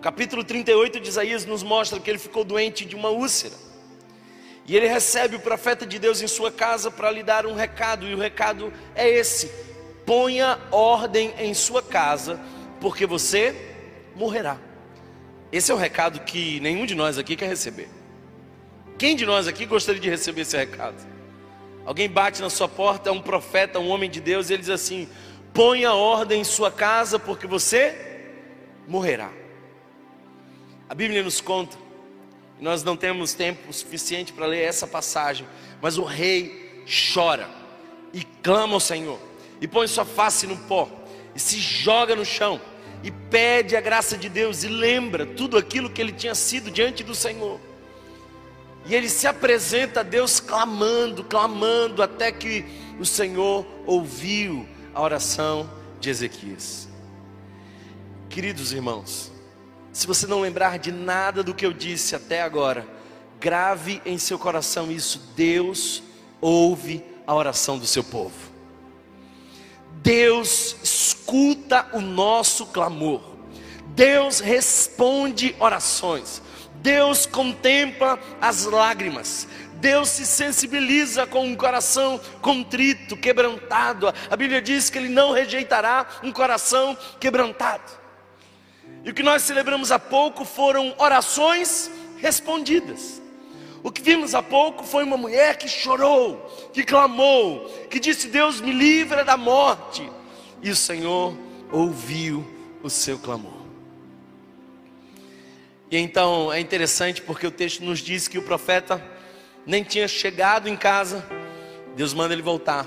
[0.00, 3.54] Capítulo 38 de Isaías nos mostra que ele ficou doente de uma úlcera.
[4.68, 8.06] E ele recebe o profeta de Deus em sua casa para lhe dar um recado,
[8.06, 9.50] e o recado é esse:
[10.04, 12.38] ponha ordem em sua casa,
[12.78, 13.54] porque você
[14.14, 14.58] morrerá.
[15.50, 17.88] Esse é o recado que nenhum de nós aqui quer receber.
[18.98, 20.96] Quem de nós aqui gostaria de receber esse recado?
[21.86, 24.70] Alguém bate na sua porta, é um profeta, um homem de Deus, e ele diz
[24.70, 25.08] assim:
[25.54, 28.28] ponha ordem em sua casa, porque você
[28.86, 29.30] morrerá.
[30.90, 31.78] A Bíblia nos conta,
[32.60, 35.46] nós não temos tempo suficiente para ler essa passagem,
[35.80, 37.48] mas o rei chora
[38.12, 39.18] e clama ao Senhor,
[39.60, 40.88] e põe sua face no pó,
[41.34, 42.60] e se joga no chão,
[43.02, 47.04] e pede a graça de Deus, e lembra tudo aquilo que ele tinha sido diante
[47.04, 47.60] do Senhor.
[48.86, 52.64] E ele se apresenta a Deus clamando, clamando, até que
[52.98, 56.88] o Senhor ouviu a oração de Ezequias.
[58.28, 59.30] Queridos irmãos,
[59.92, 62.86] se você não lembrar de nada do que eu disse até agora,
[63.40, 66.02] grave em seu coração isso: Deus
[66.40, 68.34] ouve a oração do seu povo.
[70.02, 73.20] Deus escuta o nosso clamor.
[73.88, 76.40] Deus responde orações.
[76.76, 79.48] Deus contempla as lágrimas.
[79.74, 84.12] Deus se sensibiliza com um coração contrito, quebrantado.
[84.30, 87.97] A Bíblia diz que Ele não rejeitará um coração quebrantado.
[89.04, 93.22] E o que nós celebramos há pouco foram orações respondidas.
[93.82, 96.36] O que vimos há pouco foi uma mulher que chorou,
[96.72, 100.10] que clamou, que disse: Deus me livra da morte.
[100.62, 101.36] E o Senhor
[101.70, 102.44] ouviu
[102.82, 103.58] o seu clamor.
[105.90, 109.02] E então é interessante porque o texto nos diz que o profeta
[109.64, 111.24] nem tinha chegado em casa.
[111.96, 112.86] Deus manda ele voltar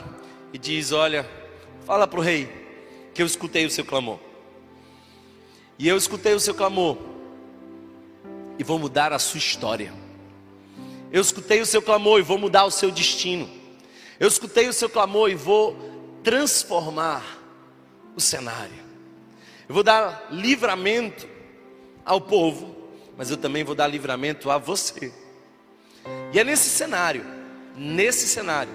[0.54, 1.28] e diz: Olha,
[1.86, 2.50] fala para o rei
[3.14, 4.20] que eu escutei o seu clamor.
[5.82, 6.96] E eu escutei o seu clamor
[8.60, 9.92] e vou mudar a sua história.
[11.12, 13.50] Eu escutei o seu clamor e vou mudar o seu destino.
[14.20, 15.76] Eu escutei o seu clamor e vou
[16.24, 17.26] transformar
[18.16, 18.80] o cenário.
[19.68, 21.28] Eu vou dar livramento
[22.06, 22.82] ao povo
[23.22, 25.14] mas eu também vou dar livramento a você.
[26.34, 27.24] E é nesse cenário,
[27.76, 28.74] nesse cenário,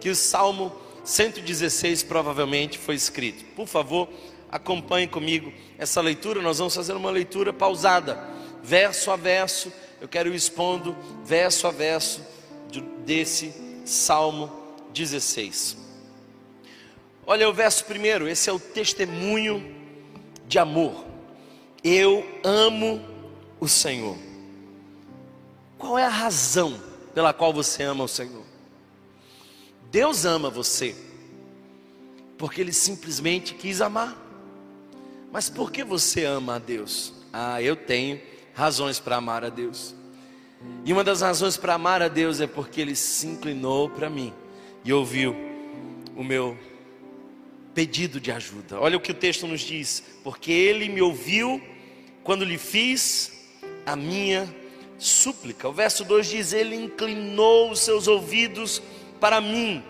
[0.00, 0.74] que o Salmo
[1.04, 3.44] 116 provavelmente foi escrito.
[3.54, 4.08] Por favor,
[4.54, 6.40] acompanhe comigo essa leitura.
[6.40, 8.16] Nós vamos fazer uma leitura pausada,
[8.62, 9.72] verso a verso.
[10.00, 12.22] Eu quero ir expondo verso a verso
[13.04, 13.52] desse
[13.84, 14.50] Salmo
[14.92, 15.76] 16.
[17.26, 19.74] Olha o verso primeiro, esse é o testemunho
[20.46, 21.04] de amor.
[21.82, 23.04] Eu amo
[23.58, 24.16] o Senhor.
[25.76, 26.80] Qual é a razão
[27.12, 28.44] pela qual você ama o Senhor?
[29.90, 30.94] Deus ama você,
[32.38, 34.23] porque Ele simplesmente quis amar.
[35.34, 37.12] Mas por que você ama a Deus?
[37.32, 38.20] Ah, eu tenho
[38.54, 39.92] razões para amar a Deus.
[40.84, 44.32] E uma das razões para amar a Deus é porque Ele se inclinou para mim
[44.84, 45.34] e ouviu
[46.14, 46.56] o meu
[47.74, 48.78] pedido de ajuda.
[48.78, 51.60] Olha o que o texto nos diz: porque Ele me ouviu
[52.22, 53.32] quando lhe fiz
[53.84, 54.48] a minha
[55.00, 55.68] súplica.
[55.68, 58.80] O verso 2 diz: Ele inclinou os seus ouvidos
[59.18, 59.82] para mim,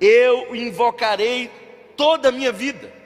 [0.00, 1.48] eu invocarei
[1.96, 2.98] toda a minha vida.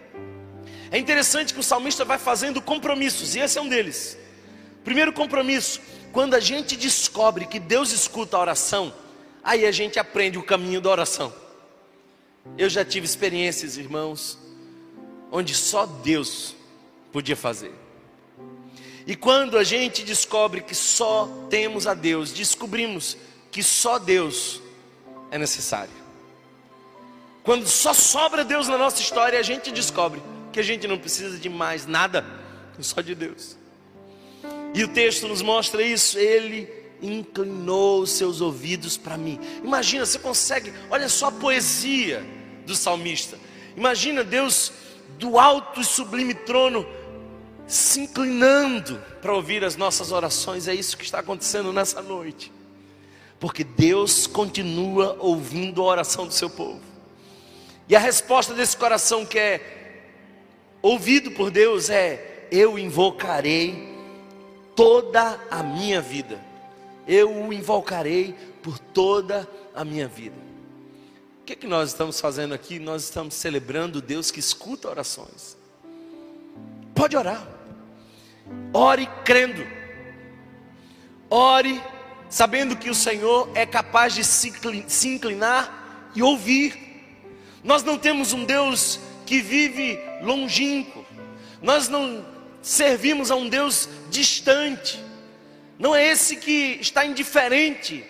[0.95, 4.17] É interessante que o salmista vai fazendo compromissos, e esse é um deles.
[4.85, 5.81] Primeiro compromisso:
[6.13, 8.95] quando a gente descobre que Deus escuta a oração,
[9.43, 11.35] aí a gente aprende o caminho da oração.
[12.57, 14.39] Eu já tive experiências, irmãos,
[15.33, 16.55] onde só Deus
[17.13, 17.75] podia fazer.
[19.05, 23.17] E quando a gente descobre que só temos a Deus, descobrimos
[23.51, 24.63] que só Deus
[25.33, 26.05] é necessário.
[27.43, 30.23] Quando só sobra Deus na nossa história, a gente descobre
[30.55, 32.25] que a gente não precisa de mais nada,
[32.79, 33.59] só de Deus.
[34.73, 39.41] E o texto nos mostra isso, ele inclinou seus ouvidos para mim.
[39.65, 42.25] Imagina, você consegue, olha só a poesia
[42.65, 43.37] do salmista.
[43.77, 44.73] Imagina Deus
[45.19, 46.87] do alto e sublime trono
[47.67, 50.69] se inclinando para ouvir as nossas orações.
[50.69, 52.53] É isso que está acontecendo nessa noite.
[53.41, 56.81] Porque Deus continua ouvindo a oração do seu povo.
[57.89, 59.84] E a resposta desse coração que é
[60.85, 63.95] ouvido por Deus é: Eu invocarei
[64.77, 66.41] toda a minha vida.
[67.09, 70.37] Eu o invocarei por toda a minha vida.
[71.41, 72.79] O que, é que nós estamos fazendo aqui?
[72.79, 75.57] Nós estamos celebrando Deus que escuta orações.
[76.95, 77.47] Pode orar.
[78.73, 79.67] Ore crendo.
[81.29, 81.83] Ore
[82.31, 86.79] sabendo que o Senhor é capaz de se inclinar e ouvir.
[87.63, 91.05] Nós não temos um Deus que vive longínquo.
[91.63, 92.25] Nós não
[92.63, 95.03] servimos a um Deus distante.
[95.79, 98.05] Não é esse que está indiferente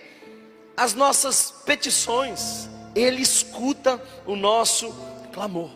[0.77, 2.69] às nossas petições.
[2.95, 4.95] Ele escuta o nosso
[5.33, 5.71] clamor.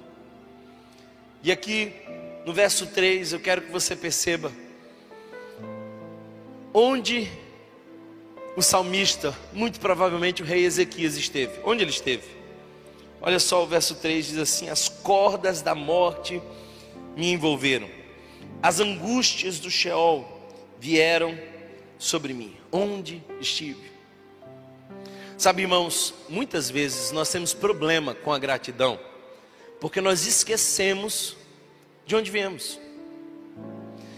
[1.42, 1.92] E aqui
[2.44, 4.52] no verso 3, eu quero que você perceba
[6.72, 7.28] onde
[8.56, 11.60] o salmista, muito provavelmente o rei Ezequias esteve.
[11.64, 12.37] Onde ele esteve?
[13.20, 16.40] Olha só o verso 3 diz assim: As cordas da morte
[17.16, 17.88] me envolveram,
[18.62, 20.26] as angústias do Sheol
[20.78, 21.38] vieram
[21.98, 22.56] sobre mim.
[22.70, 23.90] Onde estive?
[25.36, 28.98] Sabe, irmãos, muitas vezes nós temos problema com a gratidão,
[29.80, 31.36] porque nós esquecemos
[32.04, 32.80] de onde viemos.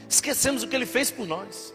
[0.08, 1.74] Esquecemos o que ele fez por nós.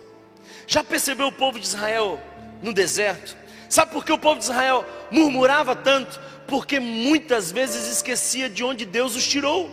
[0.68, 2.20] Já percebeu o povo de Israel
[2.62, 3.38] no deserto?
[3.70, 6.20] Sabe por que o povo de Israel murmurava tanto?
[6.48, 9.70] Porque muitas vezes esquecia de onde Deus os tirou.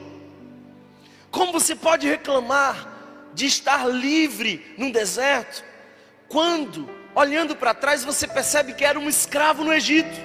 [1.31, 2.89] Como você pode reclamar
[3.35, 5.65] de estar livre num deserto,
[6.29, 10.21] quando olhando para trás, você percebe que era um escravo no Egito.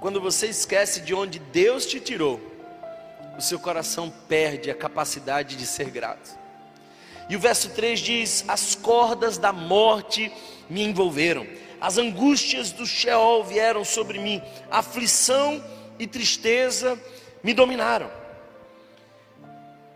[0.00, 2.40] Quando você esquece de onde Deus te tirou,
[3.36, 6.38] o seu coração perde a capacidade de ser grato.
[7.28, 10.32] E o verso 3 diz: As cordas da morte
[10.68, 11.46] me envolveram,
[11.80, 15.64] as angústias do Sheol vieram sobre mim, aflição
[15.98, 17.00] e tristeza
[17.42, 18.10] me dominaram.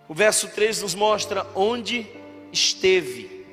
[0.09, 2.07] O verso 3 nos mostra onde
[2.53, 3.45] esteve,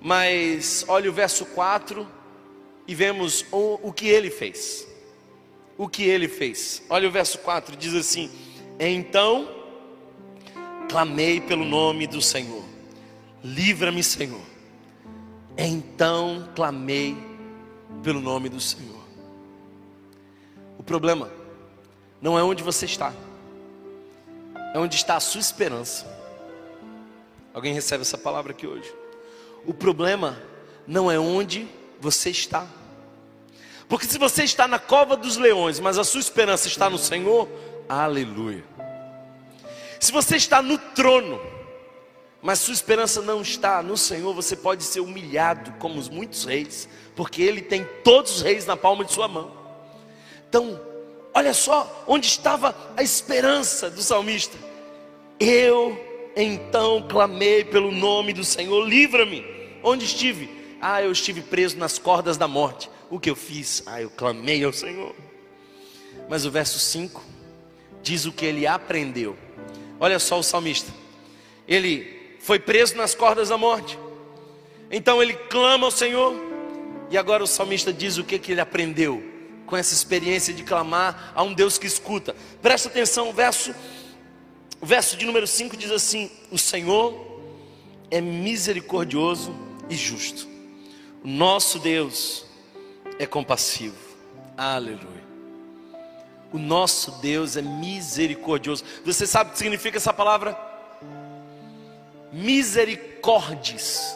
[0.00, 2.06] mas olha o verso 4
[2.86, 4.86] e vemos o, o que ele fez.
[5.78, 8.30] O que ele fez, olha o verso 4: diz assim:
[8.78, 9.48] Então
[10.88, 12.64] clamei pelo nome do Senhor,
[13.42, 14.40] livra-me, Senhor.
[15.58, 17.16] Então clamei
[18.02, 19.04] pelo nome do Senhor.
[20.78, 21.30] O problema
[22.20, 23.12] não é onde você está,
[24.74, 26.06] é onde está a sua esperança.
[27.52, 28.92] Alguém recebe essa palavra aqui hoje?
[29.64, 30.40] O problema
[30.86, 31.66] não é onde
[32.00, 32.66] você está.
[33.88, 37.48] Porque se você está na cova dos leões, mas a sua esperança está no Senhor,
[37.88, 38.64] aleluia.
[39.98, 41.40] Se você está no trono,
[42.46, 46.88] mas sua esperança não está no Senhor, você pode ser humilhado como os muitos reis,
[47.16, 49.50] porque Ele tem todos os reis na palma de sua mão.
[50.48, 50.80] Então,
[51.34, 54.56] olha só onde estava a esperança do salmista.
[55.40, 56.00] Eu
[56.36, 59.44] então clamei pelo nome do Senhor, livra-me.
[59.82, 60.48] Onde estive?
[60.80, 62.88] Ah, eu estive preso nas cordas da morte.
[63.10, 63.82] O que eu fiz?
[63.86, 65.16] Ah, eu clamei ao Senhor.
[66.28, 67.24] Mas o verso 5
[68.04, 69.36] diz o que ele aprendeu.
[69.98, 70.92] Olha só o salmista.
[71.66, 72.15] Ele
[72.46, 73.98] foi preso nas cordas da morte.
[74.88, 76.32] Então ele clama ao Senhor.
[77.10, 79.20] E agora o salmista diz o que, que ele aprendeu
[79.66, 82.36] com essa experiência de clamar a um Deus que escuta.
[82.62, 83.74] Presta atenção, o verso,
[84.80, 87.42] o verso de número 5 diz assim: O Senhor
[88.12, 89.52] é misericordioso
[89.90, 90.46] e justo.
[91.24, 92.46] O nosso Deus
[93.18, 93.96] é compassivo.
[94.56, 95.26] Aleluia.
[96.52, 98.84] O nosso Deus é misericordioso.
[99.04, 100.65] Você sabe o que significa essa palavra?
[102.36, 104.14] Misericordes.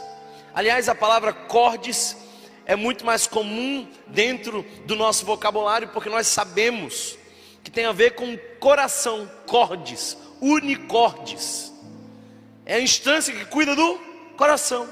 [0.55, 2.15] Aliás, a palavra cordes
[2.67, 7.17] é muito mais comum dentro do nosso vocabulário, porque nós sabemos
[7.65, 11.73] que tem a ver com coração, cordes, unicordes.
[12.67, 13.99] É a instância que cuida do
[14.37, 14.87] coração.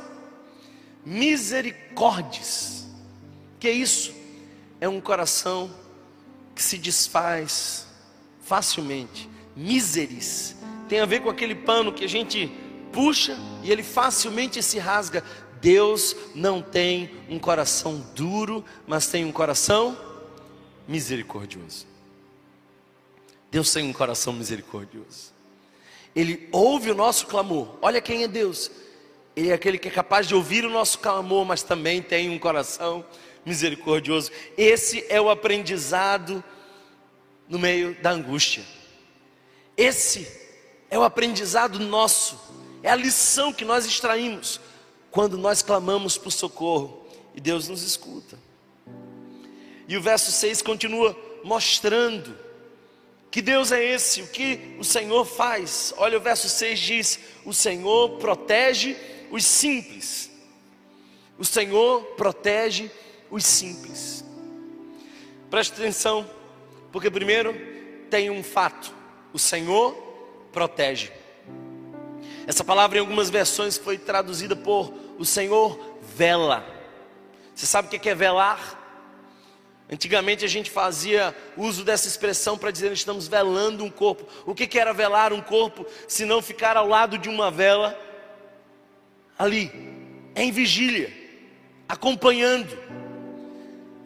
[1.05, 2.87] Misericordes.
[3.61, 4.14] Que é isso?
[4.81, 5.70] É um coração
[6.55, 7.87] que se desfaz
[8.41, 9.29] facilmente.
[9.55, 10.57] Miseris.
[10.89, 12.51] Tem a ver com aquele pano que a gente
[12.93, 15.22] puxa e ele facilmente se rasga.
[15.61, 19.97] Deus não tem um coração duro, mas tem um coração
[20.86, 21.86] misericordioso.
[23.51, 25.32] Deus tem um coração misericordioso.
[26.14, 27.76] Ele ouve o nosso clamor.
[27.80, 28.70] Olha quem é Deus.
[29.34, 32.39] Ele é aquele que é capaz de ouvir o nosso clamor, mas também tem um
[32.39, 33.05] coração
[33.45, 34.30] misericordioso.
[34.57, 36.43] Esse é o aprendizado
[37.49, 38.64] no meio da angústia.
[39.76, 40.28] Esse
[40.91, 42.39] é o aprendizado nosso
[42.89, 44.59] é a lição que nós extraímos
[45.11, 48.39] quando nós clamamos por socorro e Deus nos escuta.
[49.86, 51.14] E o verso 6 continua
[51.45, 52.34] mostrando
[53.30, 55.93] que Deus é esse, o que o Senhor faz.
[55.99, 58.97] Olha, o verso 6 diz: O Senhor protege
[59.30, 60.30] os simples.
[61.39, 62.91] O Senhor protege
[63.30, 64.24] os simples.
[65.51, 66.28] Preste atenção,
[66.91, 67.55] porque primeiro
[68.09, 68.95] tem um fato:
[69.30, 69.93] o Senhor
[70.51, 71.17] protege.
[72.49, 75.78] Essa palavra em algumas versões foi traduzida por o Senhor
[76.16, 76.64] vela.
[77.55, 78.78] Você sabe o que é velar?
[79.92, 84.26] Antigamente a gente fazia uso dessa expressão para dizer que estamos velando um corpo.
[84.46, 87.94] O que era velar um corpo se não ficar ao lado de uma vela
[89.38, 89.70] ali,
[90.34, 91.12] em vigília,
[91.86, 92.78] acompanhando.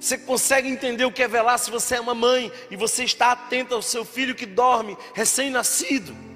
[0.00, 3.30] Você consegue entender o que é velar se você é uma mãe e você está
[3.30, 6.31] atento ao seu filho que dorme, recém-nascido.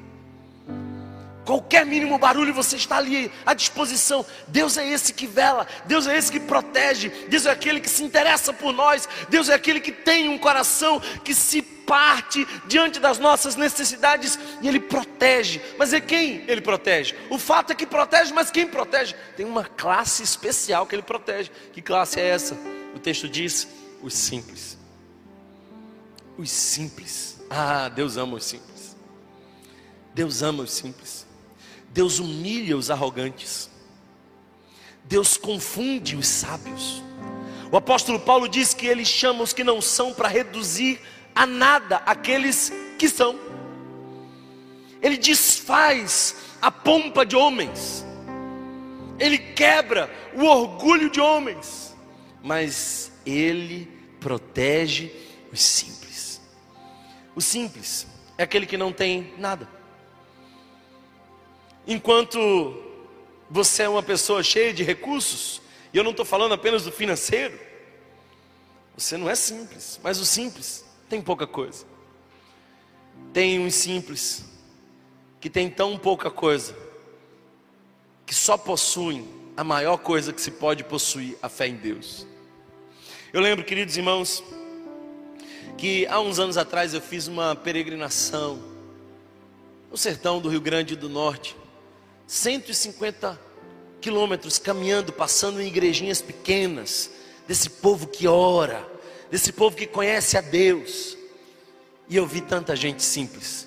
[1.46, 4.26] Qualquer mínimo barulho você está ali à disposição.
[4.48, 8.02] Deus é esse que vela, Deus é esse que protege, Deus é aquele que se
[8.02, 13.20] interessa por nós, Deus é aquele que tem um coração que se parte diante das
[13.20, 15.62] nossas necessidades e Ele protege.
[15.78, 17.14] Mas é quem Ele protege?
[17.30, 19.14] O fato é que protege, mas quem protege?
[19.36, 21.52] Tem uma classe especial que Ele protege.
[21.72, 22.58] Que classe é essa?
[22.92, 23.68] O texto diz:
[24.02, 24.76] os simples.
[26.36, 27.40] Os simples.
[27.48, 28.96] Ah, Deus ama os simples.
[30.12, 31.25] Deus ama os simples.
[31.96, 33.70] Deus humilha os arrogantes.
[35.04, 37.02] Deus confunde os sábios.
[37.72, 41.00] O apóstolo Paulo diz que ele chama os que não são para reduzir
[41.34, 43.40] a nada aqueles que são.
[45.00, 48.04] Ele desfaz a pompa de homens.
[49.18, 51.96] ele quebra o orgulho de homens,
[52.42, 53.88] mas ele
[54.20, 55.10] protege
[55.50, 56.42] os simples.
[57.34, 59.75] O simples é aquele que não tem nada.
[61.86, 62.82] Enquanto
[63.48, 65.62] você é uma pessoa cheia de recursos,
[65.92, 67.58] e eu não estou falando apenas do financeiro,
[68.96, 71.84] você não é simples, mas o simples tem pouca coisa.
[73.32, 74.44] Tem uns simples
[75.40, 76.76] que tem tão pouca coisa
[78.24, 82.26] que só possuem a maior coisa que se pode possuir, a fé em Deus.
[83.32, 84.42] Eu lembro, queridos irmãos,
[85.78, 88.58] que há uns anos atrás eu fiz uma peregrinação
[89.90, 91.56] no sertão do Rio Grande do Norte,
[92.26, 93.40] 150
[94.00, 97.10] quilômetros caminhando, passando em igrejinhas pequenas,
[97.46, 98.86] desse povo que ora,
[99.30, 101.16] desse povo que conhece a Deus.
[102.08, 103.66] E eu vi tanta gente simples,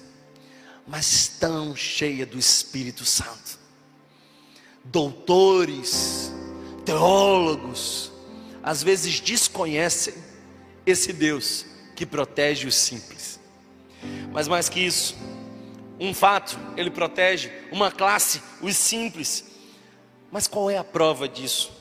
[0.87, 3.59] mas tão cheia do Espírito Santo.
[4.83, 6.31] Doutores,
[6.85, 8.11] teólogos,
[8.63, 10.13] às vezes desconhecem
[10.85, 13.39] esse Deus que protege os simples.
[14.31, 15.15] Mas mais que isso,
[15.99, 19.45] um fato, ele protege uma classe, os simples.
[20.31, 21.71] Mas qual é a prova disso?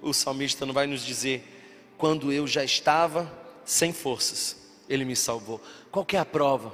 [0.00, 1.50] O salmista não vai nos dizer
[1.96, 3.32] quando eu já estava
[3.64, 4.56] sem forças,
[4.88, 5.60] ele me salvou.
[5.90, 6.72] Qual é a prova?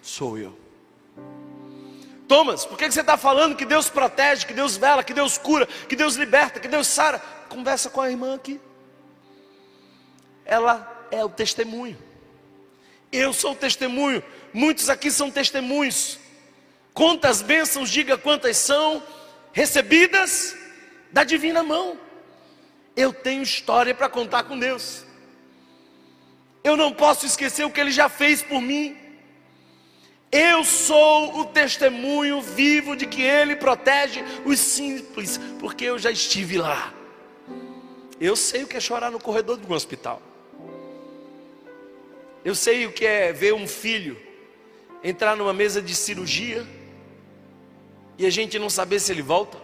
[0.00, 0.56] Sou eu.
[2.28, 5.66] Thomas, por que você está falando que Deus protege, que Deus vela, que Deus cura,
[5.66, 7.18] que Deus liberta, que Deus sara?
[7.48, 8.60] Conversa com a irmã aqui.
[10.44, 11.96] Ela é o testemunho.
[13.12, 14.22] Eu sou testemunho.
[14.52, 16.18] Muitos aqui são testemunhos.
[16.92, 19.02] Quantas bênçãos, diga quantas são
[19.52, 20.56] recebidas
[21.12, 21.98] da divina mão.
[22.96, 25.04] Eu tenho história para contar com Deus.
[26.64, 28.96] Eu não posso esquecer o que Ele já fez por mim.
[30.32, 36.58] Eu sou o testemunho vivo de que Ele protege os simples, porque eu já estive
[36.58, 36.92] lá.
[38.20, 40.20] Eu sei o que é chorar no corredor de um hospital.
[42.46, 44.16] Eu sei o que é ver um filho
[45.02, 46.64] entrar numa mesa de cirurgia
[48.16, 49.58] e a gente não saber se ele volta.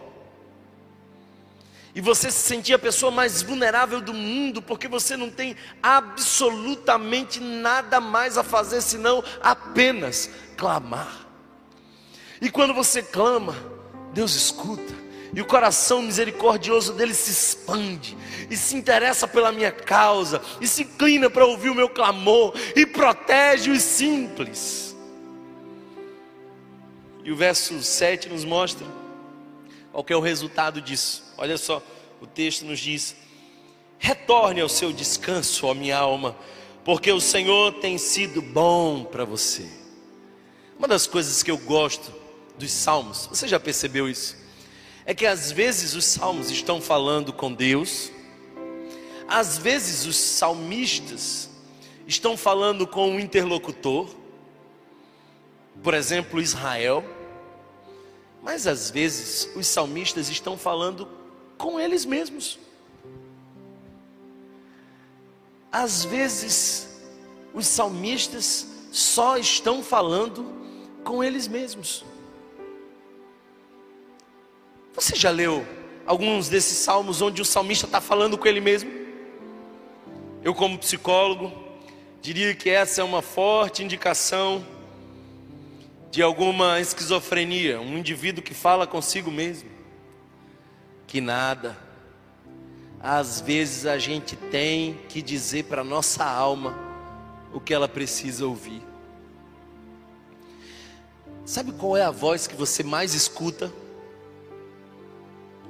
[1.95, 7.39] E você se sentir a pessoa mais vulnerável do mundo, porque você não tem absolutamente
[7.39, 11.25] nada mais a fazer senão apenas clamar.
[12.41, 13.55] E quando você clama,
[14.11, 14.93] Deus escuta
[15.35, 18.15] e o coração misericordioso dele se expande
[18.49, 22.85] e se interessa pela minha causa e se inclina para ouvir o meu clamor e
[22.85, 24.95] protege os simples.
[27.23, 28.85] E o verso 7 nos mostra
[29.91, 31.23] qual é o resultado disso.
[31.37, 31.81] Olha só,
[32.21, 33.15] o texto nos diz:
[33.97, 36.35] Retorne ao seu descanso, ó minha alma,
[36.83, 39.67] porque o Senhor tem sido bom para você.
[40.77, 42.13] Uma das coisas que eu gosto
[42.57, 44.42] dos salmos, você já percebeu isso?
[45.05, 48.11] É que às vezes os salmos estão falando com Deus,
[49.27, 51.49] às vezes os salmistas
[52.07, 54.09] estão falando com um interlocutor,
[55.81, 57.03] por exemplo, Israel,
[58.41, 61.07] mas às vezes os salmistas estão falando
[61.57, 62.59] com eles mesmos.
[65.71, 66.87] Às vezes
[67.53, 70.45] os salmistas só estão falando
[71.03, 72.05] com eles mesmos.
[74.93, 75.65] Você já leu
[76.05, 78.91] alguns desses salmos onde o salmista está falando com ele mesmo?
[80.43, 81.51] Eu, como psicólogo,
[82.21, 84.63] diria que essa é uma forte indicação
[86.11, 89.69] de alguma esquizofrenia, um indivíduo que fala consigo mesmo.
[91.07, 91.75] Que nada,
[92.99, 96.77] às vezes a gente tem que dizer para nossa alma
[97.51, 98.81] o que ela precisa ouvir.
[101.45, 103.73] Sabe qual é a voz que você mais escuta?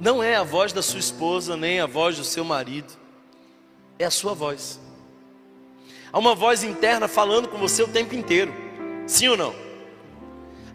[0.04, 2.92] Não é a voz da sua esposa, nem a voz do seu marido,
[3.98, 4.78] é a sua voz.
[6.12, 8.54] Há uma voz interna falando com você o tempo inteiro,
[9.08, 9.56] sim ou não?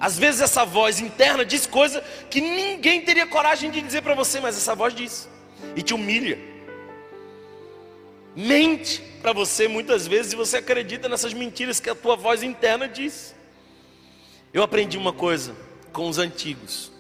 [0.01, 4.41] Às vezes essa voz interna diz coisa que ninguém teria coragem de dizer para você,
[4.41, 5.29] mas essa voz diz
[5.77, 6.39] e te humilha.
[8.35, 12.89] Mente para você muitas vezes e você acredita nessas mentiras que a tua voz interna
[12.89, 13.35] diz.
[14.55, 15.55] Eu aprendi uma coisa
[15.93, 16.97] com os antigos.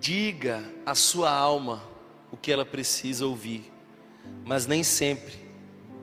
[0.00, 1.82] Diga à sua alma
[2.32, 3.70] o que ela precisa ouvir,
[4.46, 5.34] mas nem sempre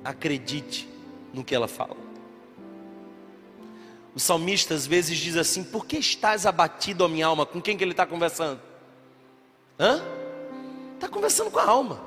[0.04, 0.88] acredite
[1.34, 1.98] no que ela fala.
[4.14, 7.44] O salmista às vezes diz assim: Por que estás abatido, a minha alma?
[7.44, 8.62] Com quem que ele está conversando?
[9.80, 10.00] Hã?
[10.94, 12.00] Está conversando com a alma.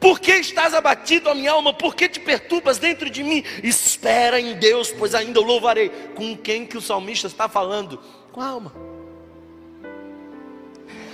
[0.00, 1.72] Por que estás abatido, a minha alma?
[1.72, 3.44] Por que te perturbas dentro de mim?
[3.62, 5.90] Espera em Deus, pois ainda o louvarei.
[6.16, 7.98] Com quem que o salmista está falando?
[8.32, 8.97] Com a alma.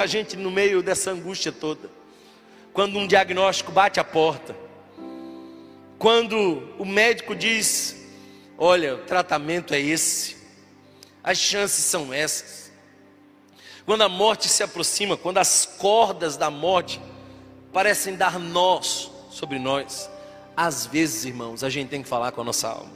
[0.03, 1.91] A gente no meio dessa angústia toda,
[2.73, 4.57] quando um diagnóstico bate a porta,
[5.99, 7.97] quando o médico diz:
[8.59, 10.37] Olha, o tratamento é esse,
[11.23, 12.73] as chances são essas.
[13.87, 17.01] Quando a morte se aproxima, quando as cordas da morte
[17.73, 20.11] parecem dar nós sobre nós,
[20.57, 22.93] às vezes, irmãos, a gente tem que falar com a nossa alma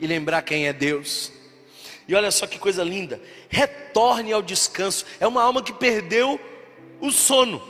[0.00, 1.32] e lembrar quem é Deus.
[2.12, 3.18] E olha só que coisa linda,
[3.48, 5.06] retorne ao descanso.
[5.18, 6.38] É uma alma que perdeu
[7.00, 7.62] o sono,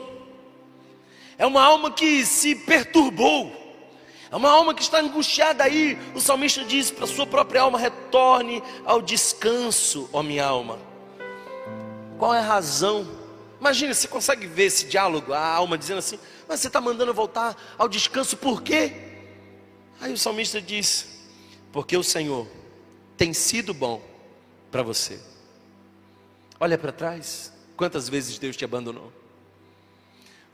[1.37, 3.63] é uma alma que se perturbou.
[4.29, 5.97] É uma alma que está angustiada aí.
[6.13, 10.77] O salmista diz para a sua própria alma: retorne ao descanso, ó minha alma.
[12.19, 13.07] Qual é a razão?
[13.61, 17.55] Imagina, você consegue ver esse diálogo, a alma dizendo assim: Mas você está mandando voltar
[17.77, 18.91] ao descanso, por quê?
[20.01, 21.07] Aí o salmista diz:
[21.71, 22.45] Porque o Senhor
[23.15, 24.12] tem sido bom
[24.73, 25.19] para você.
[26.59, 29.13] Olha para trás, quantas vezes Deus te abandonou.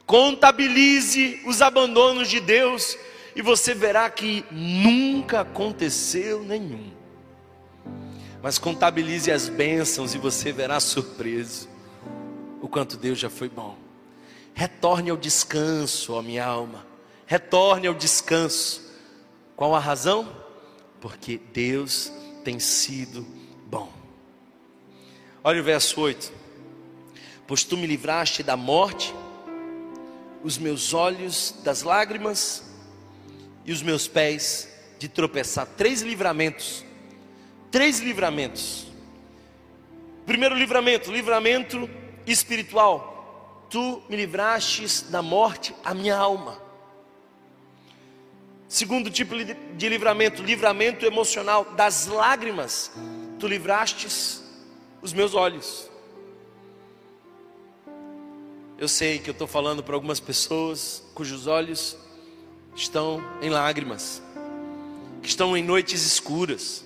[0.05, 2.97] Contabilize os abandonos de Deus
[3.33, 6.91] e você verá que nunca aconteceu nenhum.
[8.43, 11.69] Mas contabilize as bênçãos e você verá surpreso
[12.61, 13.77] o quanto Deus já foi bom.
[14.53, 16.85] Retorne ao descanso, ó minha alma.
[17.25, 18.81] Retorne ao descanso.
[19.55, 20.29] Qual a razão?
[20.99, 22.11] Porque Deus
[22.43, 23.38] tem sido.
[25.49, 26.31] Olha o verso 8.
[27.47, 29.11] Pois tu me livraste da morte,
[30.43, 32.71] os meus olhos das lágrimas
[33.65, 34.69] e os meus pés
[34.99, 35.65] de tropeçar.
[35.65, 36.85] Três livramentos.
[37.71, 38.85] Três livramentos.
[40.23, 41.89] Primeiro livramento, livramento
[42.27, 43.65] espiritual.
[43.71, 46.61] Tu me livrastes da morte a minha alma.
[48.67, 52.91] Segundo tipo de livramento, livramento emocional, das lágrimas.
[53.39, 54.38] Tu livrastes
[55.01, 55.89] os meus olhos.
[58.77, 61.97] Eu sei que eu estou falando para algumas pessoas cujos olhos
[62.75, 64.21] estão em lágrimas,
[65.21, 66.85] que estão em noites escuras.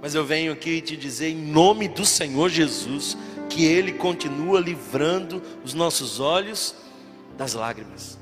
[0.00, 3.16] Mas eu venho aqui te dizer, em nome do Senhor Jesus,
[3.48, 6.74] que Ele continua livrando os nossos olhos
[7.36, 8.16] das lágrimas.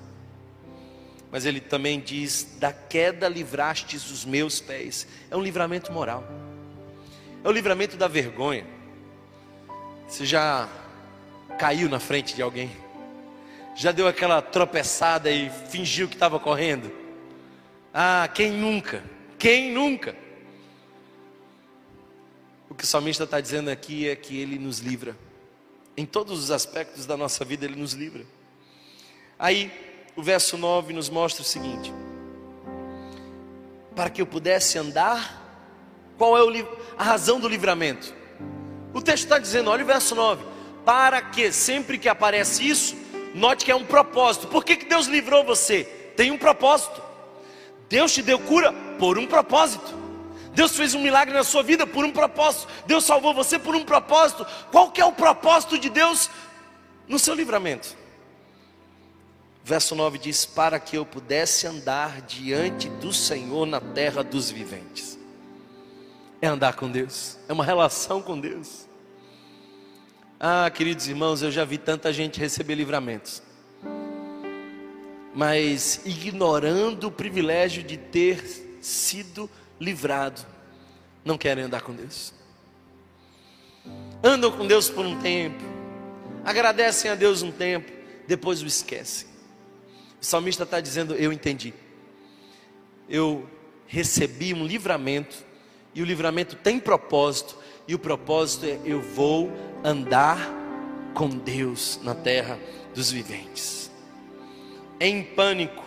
[1.30, 5.06] Mas Ele também diz: da queda livrastes os meus pés.
[5.30, 6.26] É um livramento moral,
[7.44, 8.77] é o livramento da vergonha.
[10.08, 10.66] Você já
[11.58, 12.74] caiu na frente de alguém?
[13.76, 16.90] Já deu aquela tropeçada e fingiu que estava correndo?
[17.92, 19.04] Ah, quem nunca?
[19.38, 20.16] Quem nunca?
[22.70, 25.14] O que o salmista está dizendo aqui é que ele nos livra.
[25.94, 28.24] Em todos os aspectos da nossa vida, ele nos livra.
[29.38, 29.70] Aí,
[30.16, 31.92] o verso 9 nos mostra o seguinte:
[33.94, 35.44] Para que eu pudesse andar,
[36.16, 36.66] qual é
[36.96, 38.17] a razão do livramento?
[38.92, 40.44] O texto está dizendo, olha o verso 9:
[40.84, 42.96] Para que sempre que aparece isso,
[43.34, 44.48] Note que é um propósito.
[44.48, 45.84] Por que, que Deus livrou você?
[46.16, 47.00] Tem um propósito.
[47.88, 49.96] Deus te deu cura por um propósito.
[50.52, 52.68] Deus fez um milagre na sua vida por um propósito.
[52.86, 54.46] Deus salvou você por um propósito.
[54.70, 56.30] Qual que é o propósito de Deus
[57.06, 57.96] no seu livramento?
[59.62, 65.17] Verso 9 diz: Para que eu pudesse andar diante do Senhor na terra dos viventes.
[66.40, 68.86] É andar com Deus, é uma relação com Deus.
[70.38, 73.42] Ah, queridos irmãos, eu já vi tanta gente receber livramentos,
[75.34, 79.50] mas ignorando o privilégio de ter sido
[79.80, 80.40] livrado,
[81.24, 82.32] não querem andar com Deus.
[84.22, 85.64] Andam com Deus por um tempo,
[86.44, 87.90] agradecem a Deus um tempo,
[88.28, 89.26] depois o esquecem.
[90.20, 91.74] O salmista está dizendo: Eu entendi,
[93.08, 93.44] eu
[93.88, 95.47] recebi um livramento,
[95.98, 97.56] e o livramento tem propósito,
[97.88, 99.50] e o propósito é: eu vou
[99.82, 100.38] andar
[101.12, 102.56] com Deus na terra
[102.94, 103.90] dos viventes.
[105.00, 105.82] Em pânico.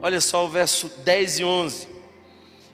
[0.00, 1.88] Olha só o verso 10 e 11.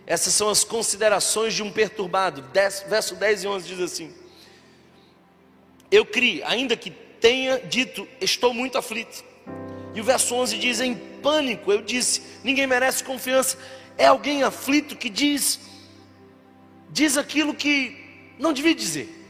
[0.07, 2.45] Essas são as considerações de um perturbado.
[2.89, 4.15] verso 10 e 11 diz assim:
[5.91, 9.24] Eu criei, ainda que tenha dito, estou muito aflito.
[9.97, 13.59] E o verso 11 diz: Em pânico, eu disse, ninguém merece confiança.
[13.97, 15.60] É alguém aflito que diz,
[16.90, 19.20] diz aquilo que não devia dizer.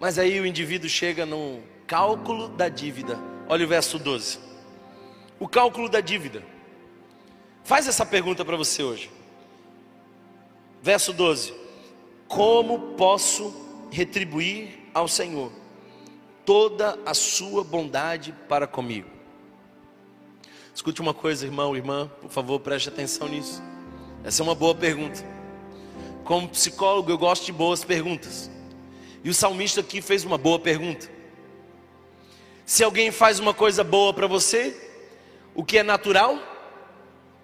[0.00, 3.18] Mas aí o indivíduo chega no cálculo da dívida.
[3.48, 4.38] Olha o verso 12.
[5.40, 6.42] O cálculo da dívida.
[7.64, 9.10] Faz essa pergunta para você hoje.
[10.82, 11.52] Verso 12:
[12.26, 13.54] Como posso
[13.90, 15.52] retribuir ao Senhor
[16.44, 19.17] toda a sua bondade para comigo?
[20.78, 23.60] Escute uma coisa, irmão, irmã, por favor, preste atenção nisso.
[24.22, 25.24] Essa é uma boa pergunta.
[26.22, 28.48] Como psicólogo, eu gosto de boas perguntas.
[29.24, 31.10] E o salmista aqui fez uma boa pergunta.
[32.64, 34.88] Se alguém faz uma coisa boa para você,
[35.52, 36.38] o que é natural?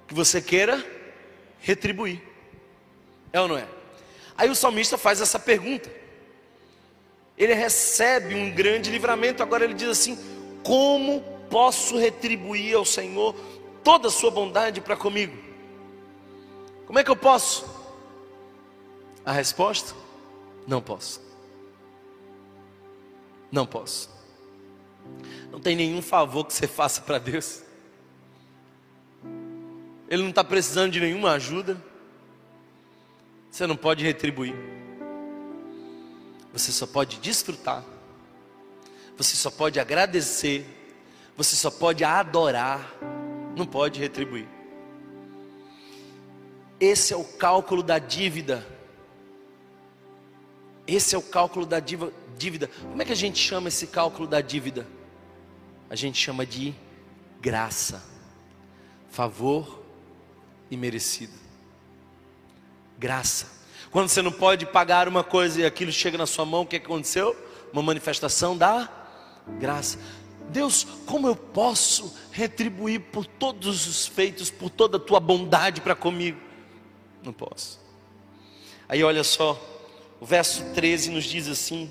[0.07, 0.87] Que você queira
[1.59, 2.23] retribuir.
[3.33, 3.67] É ou não é?
[4.39, 5.91] Aí o salmista faz essa pergunta.
[7.37, 10.17] Ele recebe um grande livramento, agora ele diz assim:
[10.63, 13.33] Como posso retribuir ao Senhor
[13.85, 15.39] toda a sua bondade para comigo?
[16.85, 17.65] Como é que eu posso?
[19.25, 19.95] A resposta:
[20.67, 21.23] Não posso.
[23.53, 24.11] Não posso.
[25.53, 27.63] Não tem nenhum favor que você faça para Deus.
[30.09, 31.81] Ele não está precisando de nenhuma ajuda.
[33.49, 34.57] Você não pode retribuir.
[36.53, 37.85] Você só pode desfrutar.
[39.17, 40.83] Você só pode agradecer.
[41.37, 42.95] Você só pode adorar.
[43.57, 44.49] Não pode retribuir.
[46.81, 48.67] Esse é o cálculo da dívida.
[50.87, 52.69] Esse é o cálculo da dívida.
[52.83, 54.87] Como é que a gente chama esse cálculo da dívida?
[55.89, 56.75] A gente chama de
[57.41, 58.03] graça,
[59.11, 59.83] favor
[60.71, 61.45] e merecido
[62.99, 63.47] graça.
[63.91, 66.77] Quando você não pode pagar uma coisa e aquilo chega na sua mão, o que
[66.77, 67.37] aconteceu?
[67.73, 68.89] Uma manifestação da
[69.59, 69.99] graça.
[70.51, 75.95] Deus, como eu posso retribuir por todos os feitos, por toda a tua bondade para
[75.95, 76.39] comigo?
[77.23, 77.81] Não posso.
[78.89, 79.61] Aí olha só,
[80.21, 81.91] o verso 13 nos diz assim: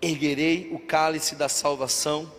[0.00, 2.30] Erguerei o cálice da salvação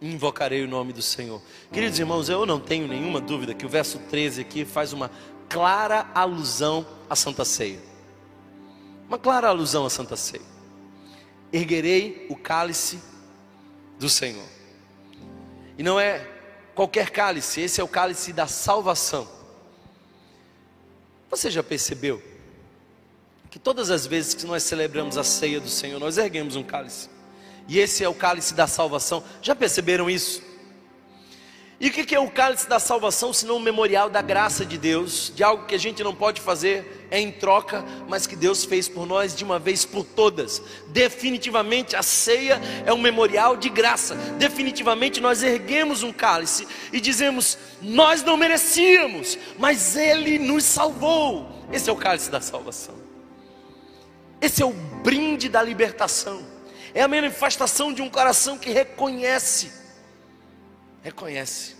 [0.00, 1.40] e invocarei o nome do Senhor.
[1.72, 5.10] Queridos irmãos, eu não tenho nenhuma dúvida que o verso 13 aqui faz uma
[5.48, 7.80] clara alusão à Santa Ceia.
[9.08, 10.55] Uma clara alusão à Santa Ceia.
[11.52, 13.00] Erguerei o cálice
[13.98, 14.46] do Senhor.
[15.78, 16.26] E não é
[16.74, 19.28] qualquer cálice, esse é o cálice da salvação.
[21.30, 22.22] Você já percebeu
[23.50, 27.08] que todas as vezes que nós celebramos a ceia do Senhor, nós erguemos um cálice.
[27.68, 29.24] E esse é o cálice da salvação.
[29.42, 30.42] Já perceberam isso?
[31.78, 35.30] E o que é o cálice da salvação, senão um memorial da graça de Deus,
[35.34, 38.88] de algo que a gente não pode fazer é em troca, mas que Deus fez
[38.88, 40.62] por nós de uma vez por todas.
[40.88, 44.14] Definitivamente a ceia é um memorial de graça.
[44.38, 51.46] Definitivamente nós erguemos um cálice e dizemos: Nós não merecíamos, mas Ele nos salvou.
[51.70, 52.94] Esse é o cálice da salvação.
[54.40, 56.42] Esse é o brinde da libertação.
[56.94, 59.85] É a manifestação de um coração que reconhece
[61.06, 61.76] reconhece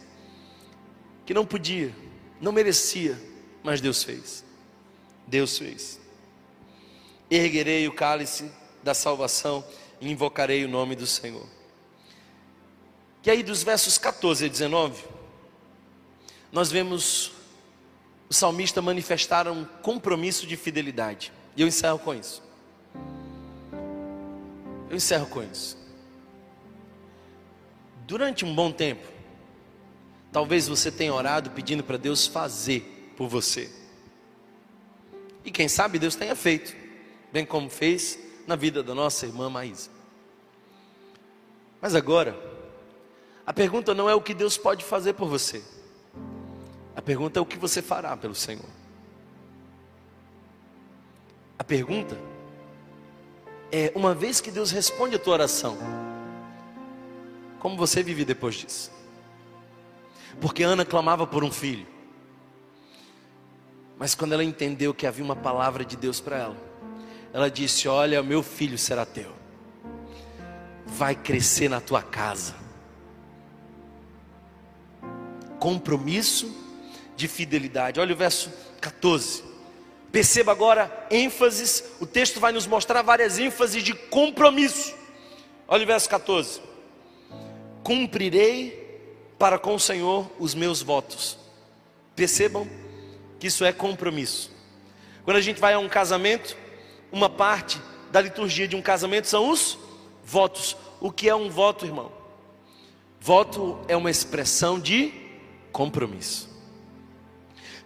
[1.25, 1.93] que não podia,
[2.41, 3.21] não merecia,
[3.61, 4.45] mas Deus fez.
[5.27, 6.01] Deus fez.
[7.29, 8.49] Erguerei o cálice
[8.85, 9.67] da salvação
[10.01, 11.45] e invocarei o nome do Senhor.
[13.25, 15.05] E aí, dos versos 14 a 19,
[16.53, 17.33] nós vemos
[18.29, 21.33] o salmista manifestar um compromisso de fidelidade.
[21.57, 22.41] E eu encerro com isso.
[24.89, 25.77] Eu encerro com isso.
[28.07, 29.16] Durante um bom tempo,
[30.37, 33.71] Talvez você tenha orado pedindo para Deus fazer por você.
[35.43, 36.77] E quem sabe Deus tenha feito,
[37.33, 39.89] bem como fez na vida da nossa irmã Maísa.
[41.81, 42.39] Mas agora,
[43.47, 45.65] a pergunta não é o que Deus pode fazer por você.
[46.95, 48.69] A pergunta é o que você fará pelo Senhor.
[51.59, 52.15] A pergunta
[53.73, 55.79] é: uma vez que Deus responde a tua oração,
[57.59, 58.96] como você vive depois disso?
[60.41, 61.87] Porque Ana clamava por um filho.
[63.99, 66.57] Mas quando ela entendeu que havia uma palavra de Deus para ela,
[67.33, 69.33] ela disse: Olha, meu filho será teu,
[70.87, 72.55] vai crescer na tua casa.
[75.59, 76.55] Compromisso
[77.17, 77.99] de fidelidade.
[77.99, 79.43] Olha o verso 14.
[80.13, 84.95] Perceba agora ênfases, o texto vai nos mostrar várias ênfases de compromisso.
[85.67, 86.61] Olha o verso 14:
[87.83, 88.86] Cumprirei
[89.39, 91.39] para com o Senhor os meus votos.
[92.15, 92.69] Percebam
[93.39, 94.51] que isso é compromisso.
[95.25, 96.57] Quando a gente vai a um casamento,
[97.13, 97.81] uma parte
[98.11, 99.79] da liturgia de um casamento são os
[100.25, 100.77] votos.
[101.01, 102.11] O que é um voto, irmão?
[103.21, 105.13] Voto é uma expressão de
[105.73, 106.49] compromisso.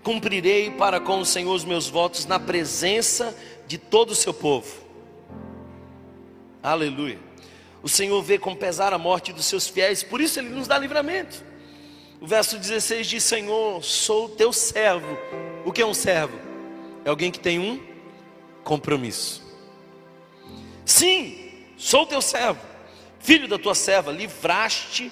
[0.02, 3.36] Cumprirei para com o Senhor os meus votos na presença
[3.66, 4.70] de todo o seu povo.
[6.62, 7.18] Aleluia.
[7.82, 10.78] O Senhor vê com pesar a morte dos seus fiéis, por isso Ele nos dá
[10.78, 11.44] livramento.
[12.20, 15.18] O verso 16 diz: Senhor, sou teu servo.
[15.64, 16.38] O que é um servo?
[17.04, 17.80] É alguém que tem um
[18.62, 19.42] compromisso.
[20.84, 22.60] Sim, sou teu servo,
[23.20, 25.10] filho da tua serva, livraste,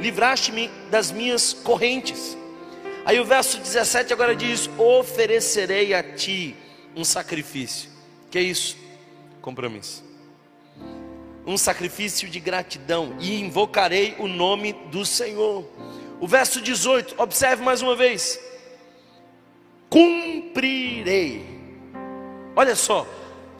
[0.00, 2.36] livraste-me das minhas correntes.
[3.04, 6.56] Aí o verso 17 agora diz: Oferecerei a ti
[6.96, 7.90] um sacrifício.
[8.30, 8.84] Que é isso?
[9.44, 10.02] compromisso.
[11.46, 15.64] Um sacrifício de gratidão e invocarei o nome do Senhor.
[16.20, 18.40] O verso 18, observe mais uma vez.
[19.90, 21.44] Cumprirei.
[22.56, 23.06] Olha só,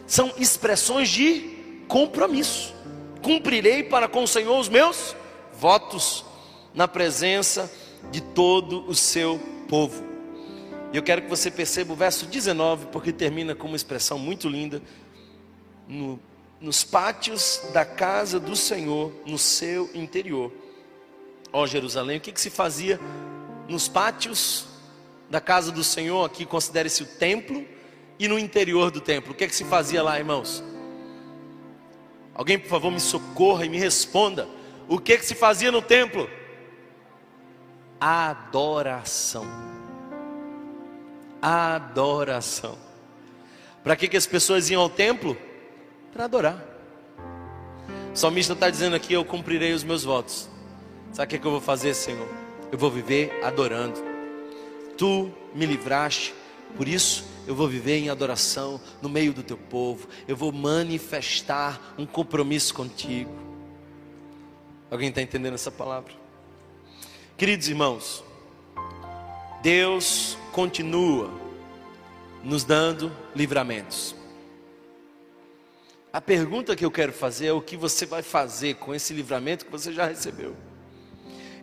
[0.06, 2.74] são expressões de compromisso.
[3.22, 5.14] Cumprirei para com o Senhor os meus
[5.58, 6.24] votos
[6.74, 7.70] na presença
[8.10, 9.38] de todo o seu
[9.68, 10.04] povo.
[10.92, 14.48] E eu quero que você perceba o verso 19, porque termina com uma expressão muito
[14.48, 14.80] linda.
[15.88, 16.20] No,
[16.64, 20.50] nos pátios da casa do Senhor, no seu interior.
[21.52, 22.98] Ó Jerusalém, o que, que se fazia
[23.68, 24.66] nos pátios
[25.28, 26.24] da casa do Senhor?
[26.24, 27.66] Aqui considere-se o templo
[28.18, 29.32] e no interior do templo.
[29.32, 30.64] O que, que se fazia lá, irmãos?
[32.34, 34.48] Alguém, por favor, me socorra e me responda.
[34.88, 36.30] O que, que se fazia no templo?
[38.00, 39.44] Adoração.
[41.42, 42.78] Adoração.
[43.82, 45.36] Para que, que as pessoas iam ao templo?
[46.14, 46.64] Para adorar.
[48.12, 50.48] O salmista está dizendo aqui: Eu cumprirei os meus votos.
[51.12, 52.28] Sabe o que, que eu vou fazer, Senhor?
[52.70, 54.00] Eu vou viver adorando.
[54.96, 56.32] Tu me livraste,
[56.76, 60.08] por isso eu vou viver em adoração no meio do teu povo.
[60.26, 63.32] Eu vou manifestar um compromisso contigo.
[64.90, 66.12] Alguém está entendendo essa palavra?
[67.36, 68.22] Queridos irmãos,
[69.62, 71.28] Deus continua
[72.44, 74.14] nos dando livramentos.
[76.14, 79.64] A pergunta que eu quero fazer é o que você vai fazer com esse livramento
[79.64, 80.54] que você já recebeu.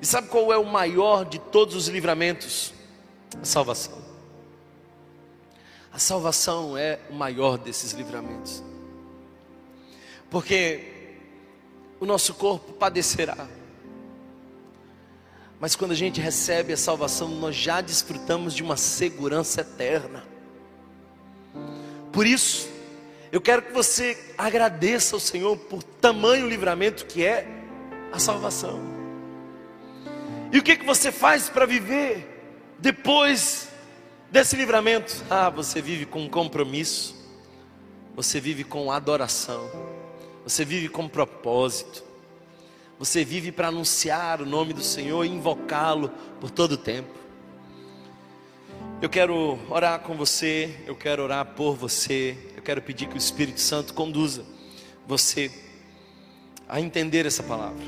[0.01, 2.73] E sabe qual é o maior de todos os livramentos?
[3.41, 3.97] A salvação.
[5.89, 8.61] A salvação é o maior desses livramentos.
[10.29, 11.15] Porque
[11.97, 13.47] o nosso corpo padecerá.
[15.61, 20.25] Mas quando a gente recebe a salvação, nós já desfrutamos de uma segurança eterna.
[22.11, 22.70] Por isso,
[23.31, 27.47] eu quero que você agradeça ao Senhor por tamanho livramento que é
[28.11, 28.79] a salvação.
[30.51, 32.27] E o que, que você faz para viver
[32.77, 33.69] depois
[34.29, 35.23] desse livramento?
[35.29, 37.15] Ah, você vive com compromisso,
[38.13, 39.71] você vive com adoração,
[40.43, 42.03] você vive com propósito,
[42.99, 47.17] você vive para anunciar o nome do Senhor e invocá-lo por todo o tempo.
[49.01, 53.17] Eu quero orar com você, eu quero orar por você, eu quero pedir que o
[53.17, 54.45] Espírito Santo conduza
[55.07, 55.51] você
[56.69, 57.83] a entender essa palavra.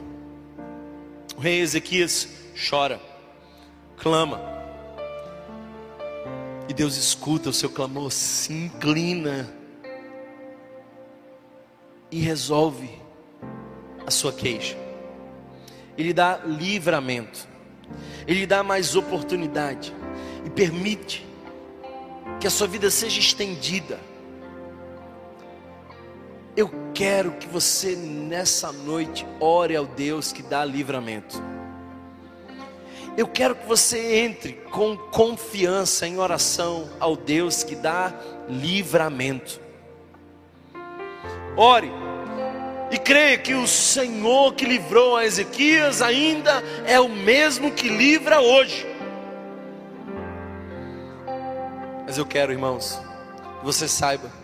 [1.38, 2.28] O rei Ezequias
[2.70, 3.00] chora,
[3.98, 4.41] clama,
[6.68, 9.48] e Deus escuta o seu clamor, se inclina
[12.10, 12.90] e resolve
[14.08, 14.76] a sua queixa.
[15.95, 17.48] Ele dá livramento,
[18.26, 19.94] ele dá mais oportunidade
[20.44, 21.24] e permite
[22.40, 24.12] que a sua vida seja estendida.
[26.56, 31.42] Eu quero que você nessa noite ore ao Deus que dá livramento.
[33.18, 38.14] Eu quero que você entre com confiança em oração ao Deus que dá
[38.48, 39.60] livramento.
[41.58, 41.92] Ore
[42.92, 48.40] e creia que o Senhor que livrou a Ezequias ainda é o mesmo que livra
[48.42, 48.86] hoje.
[52.06, 53.02] Mas eu quero, irmãos,
[53.60, 54.43] que você saiba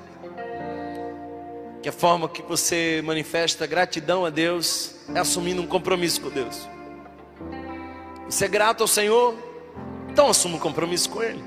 [1.82, 6.68] que a forma que você manifesta gratidão a Deus é assumindo um compromisso com Deus.
[8.26, 9.36] Você é grato ao Senhor?
[10.10, 11.44] Então assuma um compromisso com Ele.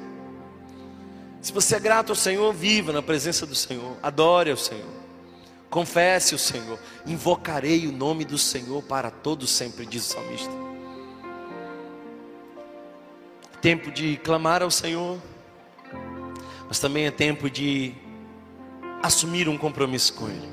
[1.42, 4.88] Se você é grato ao Senhor, viva na presença do Senhor, adore ao Senhor,
[5.68, 10.52] confesse o Senhor, invocarei o nome do Senhor para todos sempre, diz o salmista.
[13.60, 15.20] Tempo de clamar ao Senhor,
[16.68, 17.94] mas também é tempo de
[19.02, 20.48] assumir um compromisso com Ele.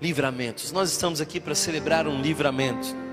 [0.00, 3.06] Livramentos, nós estamos aqui para celebrar um livramento.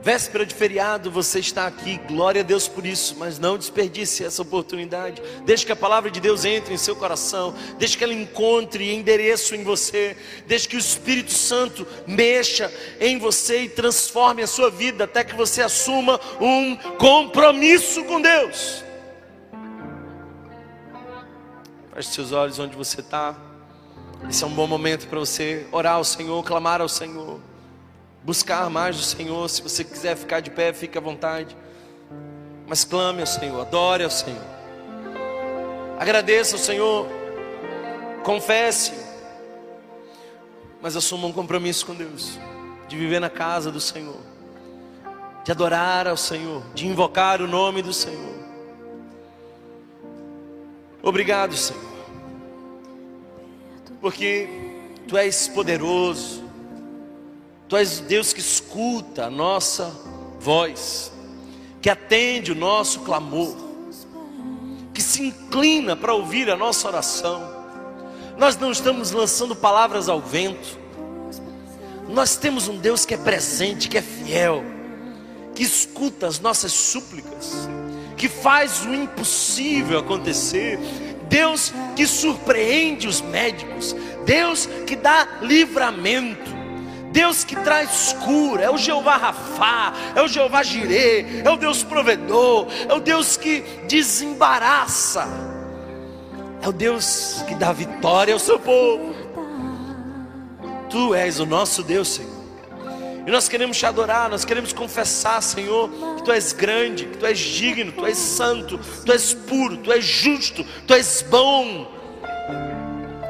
[0.00, 4.40] Véspera de feriado, você está aqui, glória a Deus por isso, mas não desperdice essa
[4.42, 5.20] oportunidade.
[5.44, 9.54] Deixe que a palavra de Deus entre em seu coração, deixe que ela encontre endereço
[9.54, 10.16] em você,
[10.46, 15.34] deixe que o Espírito Santo mexa em você e transforme a sua vida até que
[15.34, 18.87] você assuma um compromisso com Deus.
[21.98, 23.34] Feche seus olhos onde você está.
[24.30, 27.40] Esse é um bom momento para você orar ao Senhor, clamar ao Senhor
[28.22, 29.48] buscar mais do Senhor.
[29.48, 31.56] Se você quiser ficar de pé, fique à vontade.
[32.68, 34.44] Mas clame ao Senhor, adore ao Senhor.
[35.98, 37.08] Agradeça ao Senhor.
[38.22, 38.92] Confesse.
[40.80, 42.38] Mas assuma um compromisso com Deus.
[42.86, 44.20] De viver na casa do Senhor.
[45.42, 46.62] De adorar ao Senhor.
[46.74, 48.38] De invocar o nome do Senhor.
[51.02, 51.87] Obrigado, Senhor.
[54.00, 54.48] Porque
[55.06, 56.44] Tu és poderoso,
[57.68, 59.92] Tu és Deus que escuta a nossa
[60.40, 61.12] voz,
[61.80, 63.56] que atende o nosso clamor,
[64.94, 67.56] que se inclina para ouvir a nossa oração.
[68.36, 70.78] Nós não estamos lançando palavras ao vento,
[72.08, 74.64] nós temos um Deus que é presente, que é fiel,
[75.54, 77.68] que escuta as nossas súplicas,
[78.16, 80.78] que faz o impossível acontecer.
[81.28, 83.94] Deus que surpreende os médicos,
[84.24, 86.58] Deus que dá livramento,
[87.10, 91.82] Deus que traz cura, é o Jeová Rafá, é o Jeová Jirê, é o Deus
[91.82, 95.26] provedor, é o Deus que desembaraça,
[96.62, 99.14] é o Deus que dá vitória ao seu povo.
[100.90, 102.37] Tu és o nosso Deus, Senhor.
[103.28, 107.26] E nós queremos te adorar, nós queremos confessar, Senhor, que Tu és grande, que Tu
[107.26, 111.86] és digno, Tu és santo, Tu és puro, Tu és justo, Tu és bom.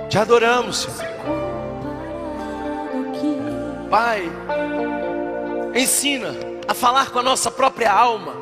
[0.09, 0.99] Te adoramos, Senhor.
[3.91, 4.23] Pai,
[5.75, 6.33] ensina
[6.69, 8.37] a falar com a nossa própria alma.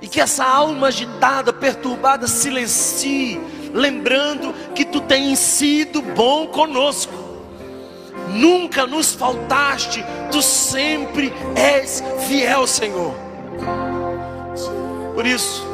[0.00, 3.40] E que essa alma agitada, perturbada, silencie,
[3.72, 7.31] lembrando que tu tens sido bom conosco.
[8.32, 13.14] Nunca nos faltaste, tu sempre és fiel, Senhor.
[15.14, 15.64] Por isso,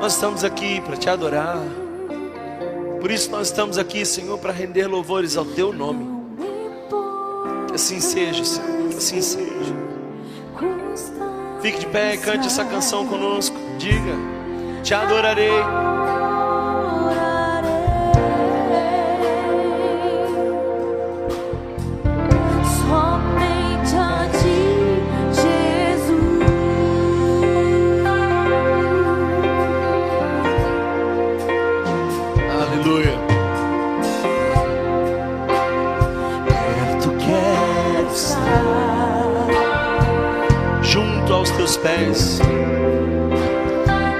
[0.00, 1.58] nós estamos aqui para te adorar.
[3.00, 6.06] Por isso, nós estamos aqui, Senhor, para render louvores ao teu nome.
[7.68, 9.74] Que assim seja, Senhor, que assim seja.
[11.60, 13.56] Fique de pé, cante essa canção conosco.
[13.78, 14.14] Diga:
[14.82, 15.93] Te adorarei.
[41.84, 42.40] Pés.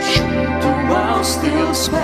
[0.00, 2.00] junto aos teus pés.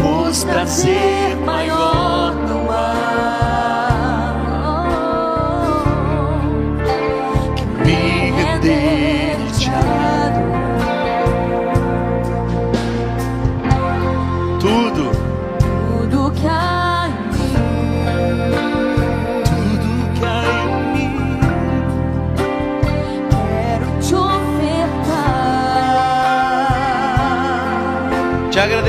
[0.00, 2.95] Pois prazer maior não há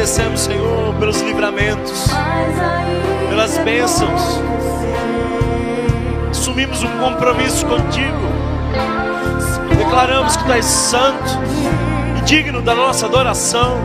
[0.08, 2.08] agradecemos, Senhor, pelos livramentos,
[3.30, 4.40] pelas bênçãos.
[6.30, 8.18] Assumimos um compromisso contigo.
[9.78, 11.38] Declaramos que tu és santo
[12.18, 13.78] e digno da nossa adoração.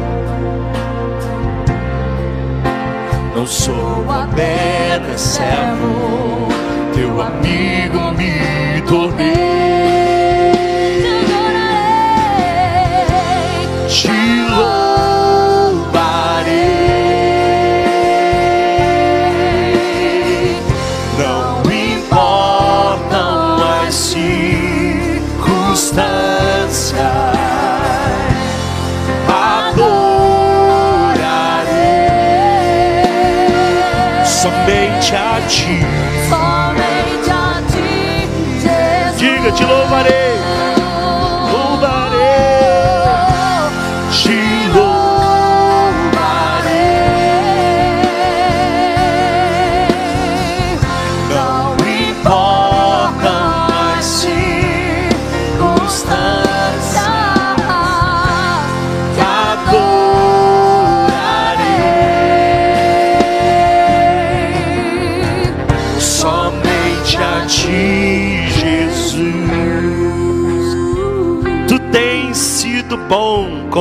[3.34, 6.48] Não sou apenas servo,
[6.94, 9.41] teu amigo me tornei.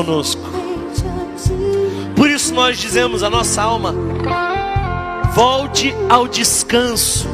[0.04, 0.42] Conosco.
[2.16, 3.94] Por isso nós dizemos a nossa alma:
[5.34, 7.30] volte ao descanso.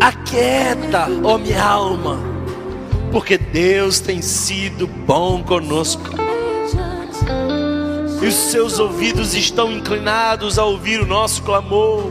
[0.00, 2.18] Aquieta, ó minha alma,
[3.10, 6.10] porque Deus tem sido bom conosco.
[8.20, 12.10] E os seus ouvidos estão inclinados a ouvir o nosso clamor.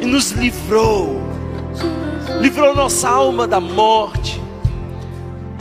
[0.00, 1.20] E nos livrou,
[2.40, 4.40] livrou nossa alma da morte,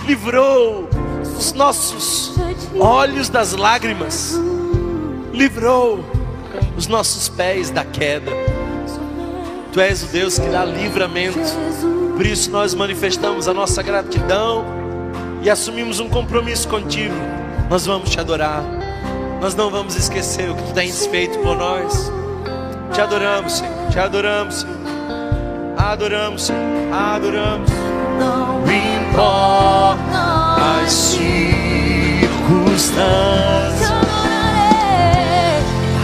[0.06, 0.89] livrou
[1.40, 2.34] os nossos
[2.78, 4.38] olhos das lágrimas,
[5.32, 6.04] livrou
[6.76, 8.30] os nossos pés da queda.
[9.72, 11.40] Tu és o Deus que dá livramento.
[12.18, 14.66] Por isso nós manifestamos a nossa gratidão
[15.42, 17.16] e assumimos um compromisso contigo.
[17.70, 18.62] Nós vamos te adorar.
[19.40, 22.12] Nós não vamos esquecer o que tu tens feito por nós.
[22.94, 23.90] Te adoramos, Senhor.
[23.90, 24.78] Te adoramos, Senhor.
[25.78, 26.94] Adoramos, Senhor.
[26.94, 27.70] Adoramos.
[28.20, 28.62] Não
[29.10, 33.92] importa as circunstâncias,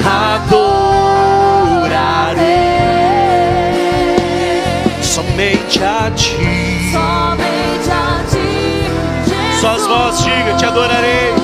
[0.04, 0.76] adorarei
[5.02, 6.92] Somente a ti.
[6.92, 8.90] Somente a ti,
[9.26, 9.60] Jesus.
[9.60, 11.35] Suas vozes, diga, te adorarei.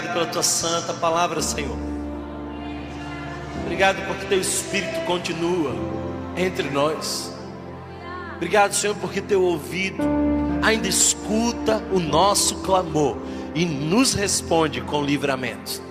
[0.00, 1.76] Obrigado pela tua santa palavra, Senhor.
[3.62, 5.74] Obrigado porque teu Espírito continua
[6.38, 7.30] entre nós.
[8.36, 10.02] Obrigado, Senhor, porque teu ouvido
[10.62, 13.18] ainda escuta o nosso clamor
[13.54, 15.82] e nos responde com livramento.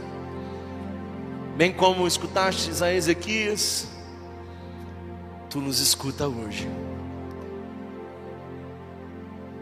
[1.55, 3.87] Bem como escutastes a Ezequias,
[5.51, 6.67] tu nos escuta hoje.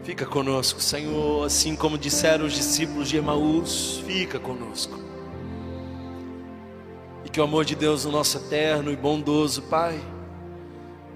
[0.08, 4.98] Fica conosco, Senhor, assim como disseram os discípulos de Emaús, fica conosco.
[7.26, 10.00] E que o amor de Deus, o nosso eterno e bondoso Pai,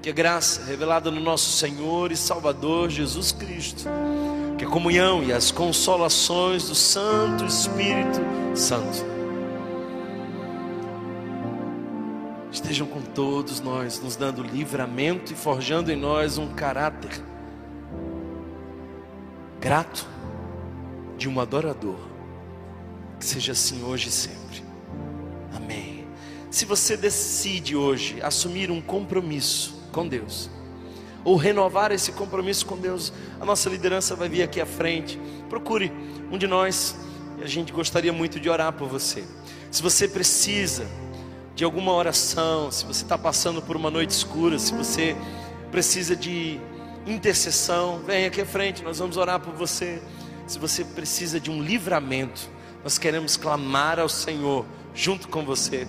[0.02, 3.86] que a graça revelada no nosso Senhor e Salvador Jesus Cristo,
[4.58, 8.20] que a comunhão e as consolações do Santo Espírito
[8.54, 9.06] Santo
[12.52, 17.31] estejam com todos nós, nos dando livramento e forjando em nós um caráter
[19.62, 20.06] grato
[21.18, 21.98] de um adorador.
[23.20, 24.64] Que seja assim hoje e sempre.
[25.56, 26.06] Amém.
[26.50, 30.50] Se você decide hoje assumir um compromisso com Deus,
[31.24, 35.20] ou renovar esse compromisso com Deus, a nossa liderança vai vir aqui à frente.
[35.48, 35.94] Procure
[36.32, 36.96] um de nós
[37.44, 39.24] a gente gostaria muito de orar por você.
[39.72, 40.86] Se você precisa
[41.56, 45.16] de alguma oração, se você está passando por uma noite escura, se você
[45.72, 46.60] precisa de
[47.06, 50.02] intercessão, vem aqui à frente, nós vamos orar por você.
[50.48, 52.50] Se você precisa de um livramento,
[52.84, 55.88] nós queremos clamar ao Senhor junto com você.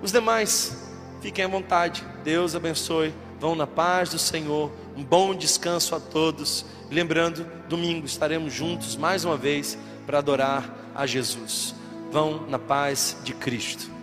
[0.00, 0.90] Os demais,
[1.20, 2.04] fiquem à vontade.
[2.24, 3.12] Deus abençoe.
[3.40, 4.70] Vão na paz do Senhor.
[4.96, 6.64] Um bom descanso a todos.
[6.90, 11.74] Lembrando, domingo estaremos juntos mais uma vez para adorar a Jesus.
[12.10, 13.97] Vão na paz de Cristo.